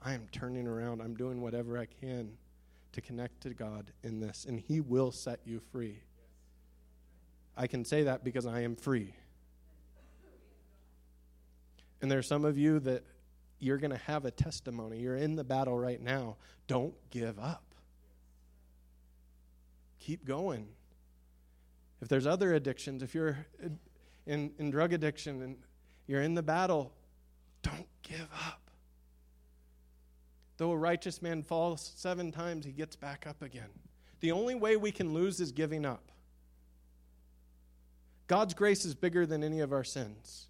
I 0.04 0.14
am 0.14 0.28
turning 0.32 0.68
around, 0.68 1.02
I'm 1.02 1.16
doing 1.16 1.42
whatever 1.42 1.78
I 1.78 1.86
can 1.86 2.32
to 2.92 3.02
connect 3.02 3.42
to 3.42 3.54
God 3.54 3.92
in 4.04 4.20
this, 4.20 4.46
and 4.48 4.60
He 4.60 4.82
will 4.82 5.12
set 5.12 5.40
you 5.46 5.60
free. 5.60 6.02
I 7.58 7.68
can 7.68 7.86
say 7.86 8.04
that 8.04 8.24
because 8.24 8.46
I 8.46 8.62
am 8.62 8.76
free. 8.76 9.14
And 12.02 12.12
there 12.12 12.20
are 12.20 12.24
some 12.24 12.46
of 12.46 12.58
you 12.58 12.80
that 12.82 13.04
you're 13.60 13.78
going 13.78 13.92
to 13.92 13.98
have 13.98 14.26
a 14.26 14.32
testimony. 14.32 15.00
You're 15.00 15.16
in 15.16 15.36
the 15.36 15.44
battle 15.44 15.78
right 15.78 16.02
now. 16.02 16.36
Don't 16.68 16.94
give 17.10 17.40
up. 17.40 17.64
Keep 20.00 20.26
going. 20.26 20.68
If 22.02 22.10
there's 22.10 22.28
other 22.28 22.54
addictions, 22.54 23.02
if 23.02 23.16
you're 23.16 23.46
in, 24.28 24.52
in 24.60 24.70
drug 24.70 24.94
addiction 24.94 25.42
and 25.42 25.58
you're 26.06 26.22
in 26.22 26.36
the 26.36 26.44
battle, 26.44 26.92
don't 27.64 27.88
give 28.04 28.28
up. 28.46 28.70
Though 30.58 30.72
a 30.72 30.78
righteous 30.78 31.22
man 31.22 31.44
falls 31.44 31.94
seven 31.96 32.32
times, 32.32 32.66
he 32.66 32.72
gets 32.72 32.96
back 32.96 33.26
up 33.28 33.42
again. 33.42 33.70
The 34.20 34.32
only 34.32 34.56
way 34.56 34.78
we 34.78 34.92
can 34.92 35.14
lose 35.14 35.40
is 35.40 35.52
giving 35.52 35.86
up. 35.86 36.12
God's 38.28 38.54
grace 38.54 38.86
is 38.86 38.96
bigger 38.96 39.26
than 39.26 39.44
any 39.44 39.60
of 39.60 39.72
our 39.72 39.84
sins. 39.84 40.48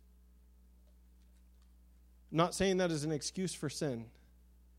I'm 2.31 2.37
not 2.37 2.53
saying 2.53 2.77
that 2.77 2.91
as 2.91 3.03
an 3.03 3.11
excuse 3.11 3.53
for 3.53 3.69
sin. 3.69 4.05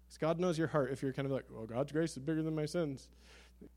Because 0.06 0.18
God 0.18 0.38
knows 0.38 0.58
your 0.58 0.68
heart. 0.68 0.90
If 0.92 1.02
you're 1.02 1.12
kind 1.12 1.26
of 1.26 1.32
like, 1.32 1.44
well, 1.50 1.66
God's 1.66 1.92
grace 1.92 2.12
is 2.12 2.18
bigger 2.18 2.42
than 2.42 2.54
my 2.54 2.66
sins, 2.66 3.08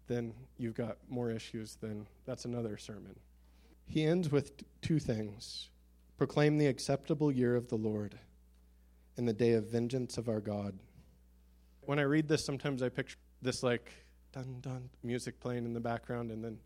then 0.08 0.34
you've 0.58 0.75
got 0.75 0.97
more 1.10 1.32
issues, 1.32 1.75
than 1.75 2.08
that's 2.25 2.45
another 2.45 2.77
sermon. 2.77 3.15
He 3.86 4.05
ends 4.05 4.32
with 4.32 4.51
two 4.82 4.99
things 4.99 5.69
proclaim 6.17 6.58
the 6.58 6.67
acceptable 6.67 7.32
year 7.32 7.55
of 7.55 7.69
the 7.69 7.77
Lord 7.77 8.19
and 9.15 9.25
the 9.25 9.32
day 9.32 9.53
of 9.53 9.67
vengeance 9.67 10.17
of 10.17 10.27
our 10.27 10.41
God 10.41 10.77
when 11.89 11.97
I 11.97 12.03
read 12.03 12.27
this, 12.27 12.45
sometimes 12.45 12.84
I 12.84 12.89
picture 12.89 13.17
this 13.41 13.63
like 13.63 13.91
dun 14.32 14.58
dun 14.62 14.91
music 15.01 15.39
playing 15.39 15.65
in 15.65 15.73
the 15.73 15.79
background, 15.79 16.29
and 16.29 16.43
then 16.43 16.60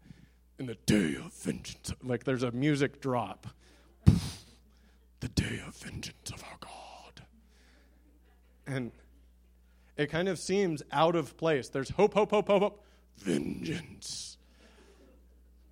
in 0.59 0.65
the 0.67 0.75
day 0.85 1.15
of 1.15 1.33
vengeance, 1.33 1.93
like 2.03 2.23
there's 2.23 2.43
a 2.43 2.51
music 2.51 3.01
drop. 3.01 3.47
the 4.05 5.27
day 5.29 5.61
of 5.65 5.75
vengeance 5.75 6.31
of 6.31 6.43
our 6.43 6.57
God. 6.59 7.25
And 8.67 8.91
it 9.97 10.07
kind 10.07 10.27
of 10.27 10.39
seems 10.39 10.83
out 10.91 11.15
of 11.15 11.37
place. 11.37 11.69
There's 11.69 11.89
hope, 11.89 12.13
hope, 12.13 12.31
hope, 12.31 12.47
hope, 12.47 12.61
hope, 12.61 12.85
vengeance. 13.17 14.37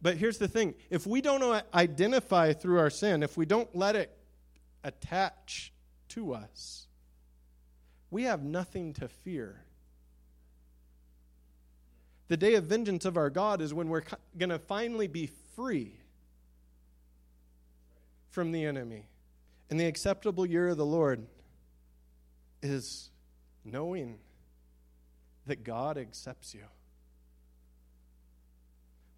But 0.01 0.17
here's 0.17 0.37
the 0.37 0.47
thing 0.47 0.73
if 0.89 1.05
we 1.05 1.21
don't 1.21 1.63
identify 1.73 2.53
through 2.53 2.79
our 2.79 2.89
sin, 2.89 3.23
if 3.23 3.37
we 3.37 3.45
don't 3.45 3.73
let 3.75 3.95
it 3.95 4.15
attach 4.83 5.71
to 6.09 6.33
us, 6.33 6.87
we 8.09 8.23
have 8.23 8.43
nothing 8.43 8.93
to 8.93 9.07
fear. 9.07 9.63
The 12.31 12.37
day 12.37 12.55
of 12.55 12.63
vengeance 12.63 13.03
of 13.03 13.17
our 13.17 13.29
God 13.29 13.59
is 13.59 13.73
when 13.73 13.89
we're 13.89 14.03
going 14.37 14.51
to 14.51 14.57
finally 14.57 15.07
be 15.07 15.29
free 15.53 15.97
from 18.29 18.53
the 18.53 18.63
enemy. 18.63 19.03
And 19.69 19.77
the 19.77 19.85
acceptable 19.85 20.45
year 20.45 20.69
of 20.69 20.77
the 20.77 20.85
Lord 20.85 21.27
is 22.61 23.09
knowing 23.65 24.17
that 25.45 25.65
God 25.65 25.97
accepts 25.97 26.53
you. 26.53 26.63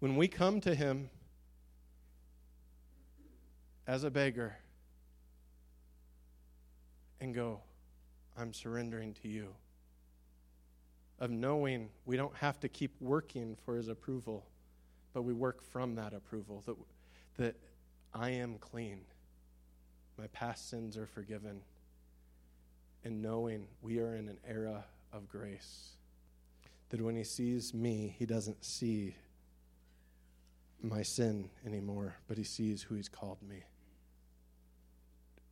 When 0.00 0.16
we 0.16 0.26
come 0.26 0.60
to 0.62 0.74
Him 0.74 1.08
as 3.86 4.02
a 4.02 4.10
beggar 4.10 4.56
and 7.20 7.32
go, 7.32 7.60
I'm 8.36 8.52
surrendering 8.52 9.14
to 9.22 9.28
you. 9.28 9.54
Of 11.24 11.30
knowing 11.30 11.88
we 12.04 12.18
don't 12.18 12.36
have 12.36 12.60
to 12.60 12.68
keep 12.68 12.92
working 13.00 13.56
for 13.64 13.78
his 13.78 13.88
approval, 13.88 14.44
but 15.14 15.22
we 15.22 15.32
work 15.32 15.62
from 15.62 15.94
that 15.94 16.12
approval, 16.12 16.62
that, 16.66 16.76
that 17.38 17.56
I 18.12 18.28
am 18.28 18.58
clean. 18.58 19.00
My 20.18 20.26
past 20.26 20.68
sins 20.68 20.98
are 20.98 21.06
forgiven. 21.06 21.62
and 23.04 23.20
knowing 23.20 23.66
we 23.82 24.00
are 24.00 24.16
in 24.16 24.28
an 24.28 24.38
era 24.48 24.84
of 25.12 25.28
grace. 25.28 25.90
That 26.88 27.00
when 27.00 27.16
he 27.16 27.24
sees 27.24 27.74
me, 27.74 28.14
he 28.18 28.26
doesn't 28.26 28.64
see 28.64 29.14
my 30.82 31.02
sin 31.02 31.50
anymore, 31.66 32.16
but 32.26 32.38
he 32.38 32.44
sees 32.44 32.82
who 32.82 32.94
he's 32.94 33.08
called 33.08 33.38
me. 33.42 33.62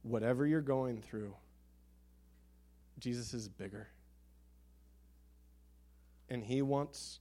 Whatever 0.02 0.46
you're 0.46 0.60
going 0.60 1.00
through, 1.00 1.34
Jesus 2.98 3.34
is 3.34 3.48
bigger. 3.48 3.88
And 6.32 6.42
he 6.42 6.62
wants 6.62 7.20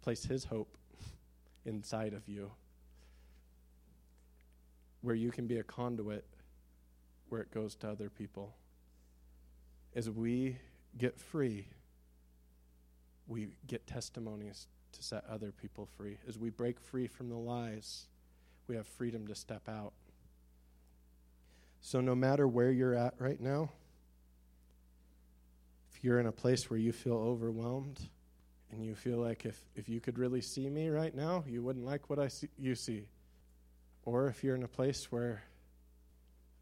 place 0.00 0.24
his 0.24 0.44
hope 0.44 0.78
inside 1.64 2.12
of 2.12 2.28
you 2.28 2.52
where 5.00 5.16
you 5.16 5.32
can 5.32 5.48
be 5.48 5.58
a 5.58 5.64
conduit 5.64 6.24
where 7.30 7.40
it 7.40 7.50
goes 7.50 7.74
to 7.74 7.88
other 7.88 8.08
people. 8.08 8.54
As 9.96 10.08
we 10.08 10.56
get 10.96 11.18
free, 11.18 11.66
we 13.26 13.48
get 13.66 13.88
testimonies 13.88 14.68
to 14.92 15.02
set 15.02 15.24
other 15.28 15.50
people 15.50 15.88
free. 15.96 16.16
As 16.28 16.38
we 16.38 16.48
break 16.48 16.78
free 16.78 17.08
from 17.08 17.28
the 17.28 17.36
lies, 17.36 18.06
we 18.68 18.76
have 18.76 18.86
freedom 18.86 19.26
to 19.26 19.34
step 19.34 19.68
out. 19.68 19.94
So, 21.80 22.00
no 22.00 22.14
matter 22.14 22.46
where 22.46 22.70
you're 22.70 22.94
at 22.94 23.14
right 23.18 23.40
now, 23.40 23.70
if 25.96 26.04
you're 26.04 26.20
in 26.20 26.26
a 26.26 26.32
place 26.32 26.68
where 26.68 26.78
you 26.78 26.92
feel 26.92 27.14
overwhelmed 27.14 27.98
and 28.70 28.84
you 28.84 28.94
feel 28.94 29.16
like 29.16 29.46
if, 29.46 29.58
if 29.76 29.88
you 29.88 29.98
could 29.98 30.18
really 30.18 30.42
see 30.42 30.68
me 30.68 30.88
right 30.90 31.14
now, 31.14 31.42
you 31.48 31.62
wouldn't 31.62 31.86
like 31.86 32.10
what 32.10 32.18
I 32.18 32.28
see, 32.28 32.48
you 32.58 32.74
see. 32.74 33.06
Or 34.04 34.28
if 34.28 34.44
you're 34.44 34.54
in 34.54 34.62
a 34.62 34.68
place 34.68 35.10
where 35.10 35.42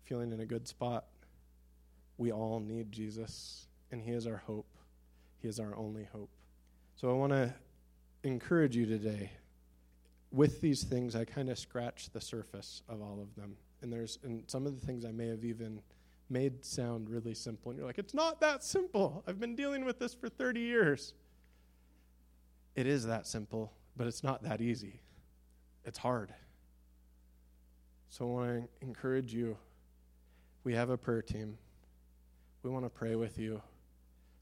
feeling 0.04 0.32
in 0.32 0.40
a 0.40 0.46
good 0.46 0.68
spot, 0.68 1.06
we 2.16 2.30
all 2.30 2.60
need 2.60 2.92
Jesus, 2.92 3.66
and 3.90 4.00
He 4.00 4.12
is 4.12 4.26
our 4.28 4.36
hope. 4.36 4.68
He 5.42 5.48
is 5.48 5.58
our 5.58 5.76
only 5.76 6.04
hope. 6.12 6.30
So 6.94 7.10
I 7.10 7.14
want 7.14 7.32
to 7.32 7.52
encourage 8.22 8.76
you 8.76 8.86
today. 8.86 9.32
With 10.30 10.60
these 10.60 10.84
things, 10.84 11.16
I 11.16 11.24
kind 11.24 11.48
of 11.48 11.58
scratch 11.58 12.10
the 12.10 12.20
surface 12.20 12.82
of 12.88 13.02
all 13.02 13.18
of 13.20 13.34
them. 13.34 13.56
And 13.82 13.92
there's 13.92 14.18
and 14.22 14.44
some 14.46 14.64
of 14.64 14.80
the 14.80 14.86
things 14.86 15.04
I 15.04 15.10
may 15.10 15.26
have 15.26 15.44
even 15.44 15.80
made 16.34 16.64
sound 16.64 17.08
really 17.08 17.32
simple. 17.32 17.70
And 17.70 17.78
you're 17.78 17.86
like, 17.86 17.98
it's 17.98 18.12
not 18.12 18.40
that 18.40 18.64
simple. 18.64 19.22
I've 19.24 19.38
been 19.38 19.54
dealing 19.54 19.84
with 19.84 20.00
this 20.00 20.14
for 20.14 20.28
30 20.28 20.58
years. 20.58 21.14
It 22.74 22.88
is 22.88 23.06
that 23.06 23.28
simple, 23.28 23.72
but 23.96 24.08
it's 24.08 24.24
not 24.24 24.42
that 24.42 24.60
easy. 24.60 25.00
It's 25.84 25.96
hard. 25.96 26.34
So 28.08 28.24
I 28.24 28.28
want 28.28 28.48
to 28.48 28.68
encourage 28.84 29.32
you. 29.32 29.56
We 30.64 30.74
have 30.74 30.90
a 30.90 30.98
prayer 30.98 31.22
team. 31.22 31.56
We 32.64 32.70
want 32.70 32.84
to 32.84 32.90
pray 32.90 33.14
with 33.14 33.38
you. 33.38 33.62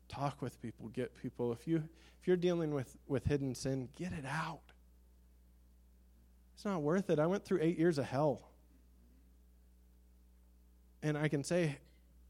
Talk 0.08 0.40
with 0.40 0.60
people, 0.62 0.88
get 0.88 1.14
people. 1.20 1.52
If 1.52 1.68
you 1.68 1.82
if 2.22 2.28
you're 2.28 2.36
dealing 2.36 2.72
with, 2.72 2.96
with 3.08 3.26
hidden 3.26 3.52
sin, 3.52 3.88
get 3.98 4.12
it 4.12 4.24
out. 4.24 4.60
It's 6.54 6.64
not 6.64 6.80
worth 6.80 7.10
it. 7.10 7.18
I 7.18 7.26
went 7.26 7.44
through 7.44 7.58
eight 7.60 7.76
years 7.76 7.98
of 7.98 8.04
hell. 8.04 8.51
And 11.02 11.18
I 11.18 11.28
can 11.28 11.42
say 11.42 11.78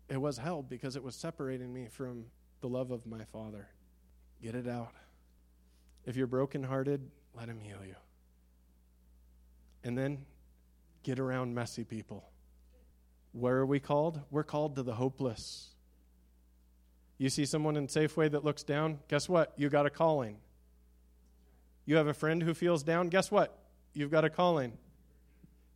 it 0.09 0.21
was 0.21 0.39
hell 0.39 0.63
because 0.63 0.97
it 0.97 1.03
was 1.03 1.15
separating 1.15 1.73
me 1.73 1.89
from 1.91 2.27
the 2.61 2.69
love 2.69 2.91
of 2.91 3.07
my 3.07 3.25
Father. 3.25 3.69
Get 4.43 4.55
it 4.55 4.67
out. 4.67 4.93
If 6.05 6.17
you're 6.17 6.27
brokenhearted, 6.27 7.01
let 7.37 7.49
Him 7.49 7.61
heal 7.61 7.85
you. 7.87 7.97
And 9.85 9.97
then 9.97 10.25
get 11.03 11.19
around 11.19 11.55
messy 11.55 11.85
people. 11.85 12.25
Where 13.33 13.57
are 13.57 13.67
we 13.67 13.81
called? 13.81 14.21
We're 14.31 14.45
called 14.45 14.77
to 14.77 14.83
the 14.83 14.95
hopeless. 14.95 15.71
You 17.19 17.29
see 17.31 17.47
someone 17.47 17.77
in 17.77 17.87
Safeway 17.87 18.31
that 18.31 18.45
looks 18.45 18.63
down, 18.63 18.99
guess 19.09 19.29
what? 19.29 19.53
You 19.57 19.69
got 19.69 19.87
a 19.87 19.91
calling. 19.91 20.39
You 21.85 21.97
have 21.97 22.07
a 22.07 22.15
friend 22.15 22.43
who 22.43 22.55
feels 22.55 22.83
down, 22.83 23.09
guess 23.09 23.31
what? 23.31 23.59
You've 23.95 24.11
got 24.11 24.25
a 24.25 24.31
calling. 24.31 24.79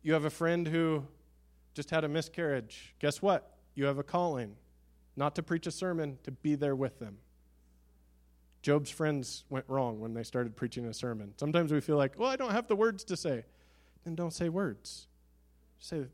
You 0.03 0.13
have 0.13 0.25
a 0.25 0.29
friend 0.29 0.67
who 0.67 1.03
just 1.77 1.91
had 1.91 2.03
a 2.03 2.09
miscarriage, 2.09 2.95
guess 2.99 3.21
what? 3.21 3.55
You 3.75 3.85
have 3.85 3.99
a 3.99 4.03
calling. 4.03 4.55
Not 5.15 5.35
to 5.35 5.43
preach 5.43 5.67
a 5.67 5.71
sermon, 5.71 6.17
to 6.23 6.31
be 6.31 6.55
there 6.55 6.75
with 6.75 6.97
them. 6.97 7.19
Job's 8.63 8.89
friends 8.89 9.43
went 9.49 9.63
wrong 9.67 9.99
when 9.99 10.15
they 10.15 10.23
started 10.23 10.55
preaching 10.55 10.87
a 10.87 10.93
sermon. 10.93 11.35
Sometimes 11.37 11.71
we 11.71 11.79
feel 11.79 11.95
like, 11.95 12.17
well, 12.17 12.31
I 12.31 12.35
don't 12.35 12.51
have 12.51 12.67
the 12.67 12.75
words 12.75 13.03
to 13.05 13.15
say. 13.15 13.45
Then 14.03 14.15
don't 14.15 14.33
say 14.33 14.49
words. 14.49 15.05
Say, 15.77 16.05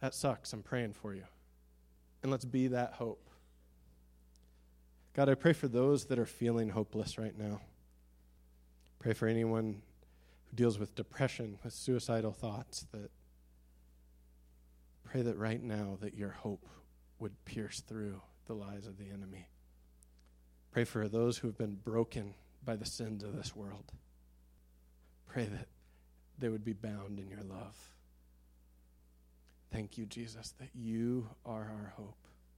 that 0.00 0.14
sucks. 0.14 0.52
I'm 0.52 0.62
praying 0.62 0.94
for 0.94 1.14
you. 1.14 1.24
And 2.24 2.32
let's 2.32 2.44
be 2.44 2.66
that 2.66 2.94
hope. 2.94 3.30
God, 5.14 5.28
I 5.28 5.34
pray 5.34 5.52
for 5.52 5.68
those 5.68 6.06
that 6.06 6.18
are 6.18 6.26
feeling 6.26 6.70
hopeless 6.70 7.18
right 7.18 7.38
now. 7.38 7.60
Pray 8.98 9.12
for 9.12 9.28
anyone 9.28 9.80
who 10.50 10.56
deals 10.56 10.76
with 10.76 10.96
depression, 10.96 11.56
with 11.62 11.72
suicidal 11.72 12.32
thoughts, 12.32 12.84
that 12.90 13.10
pray 15.10 15.22
that 15.22 15.38
right 15.38 15.62
now 15.62 15.96
that 16.00 16.14
your 16.14 16.30
hope 16.30 16.66
would 17.18 17.44
pierce 17.44 17.80
through 17.80 18.20
the 18.46 18.54
lies 18.54 18.86
of 18.86 18.98
the 18.98 19.10
enemy. 19.10 19.48
Pray 20.72 20.84
for 20.84 21.08
those 21.08 21.38
who 21.38 21.48
have 21.48 21.56
been 21.56 21.76
broken 21.76 22.34
by 22.64 22.76
the 22.76 22.84
sins 22.84 23.22
of 23.22 23.34
this 23.34 23.54
world. 23.56 23.92
Pray 25.26 25.44
that 25.44 25.68
they 26.38 26.48
would 26.48 26.64
be 26.64 26.72
bound 26.72 27.18
in 27.18 27.28
your 27.28 27.42
love. 27.42 27.76
Thank 29.72 29.96
you, 29.98 30.06
Jesus, 30.06 30.52
that 30.58 30.70
you 30.74 31.28
are 31.44 31.62
our 31.62 31.92
hope. 31.96 32.25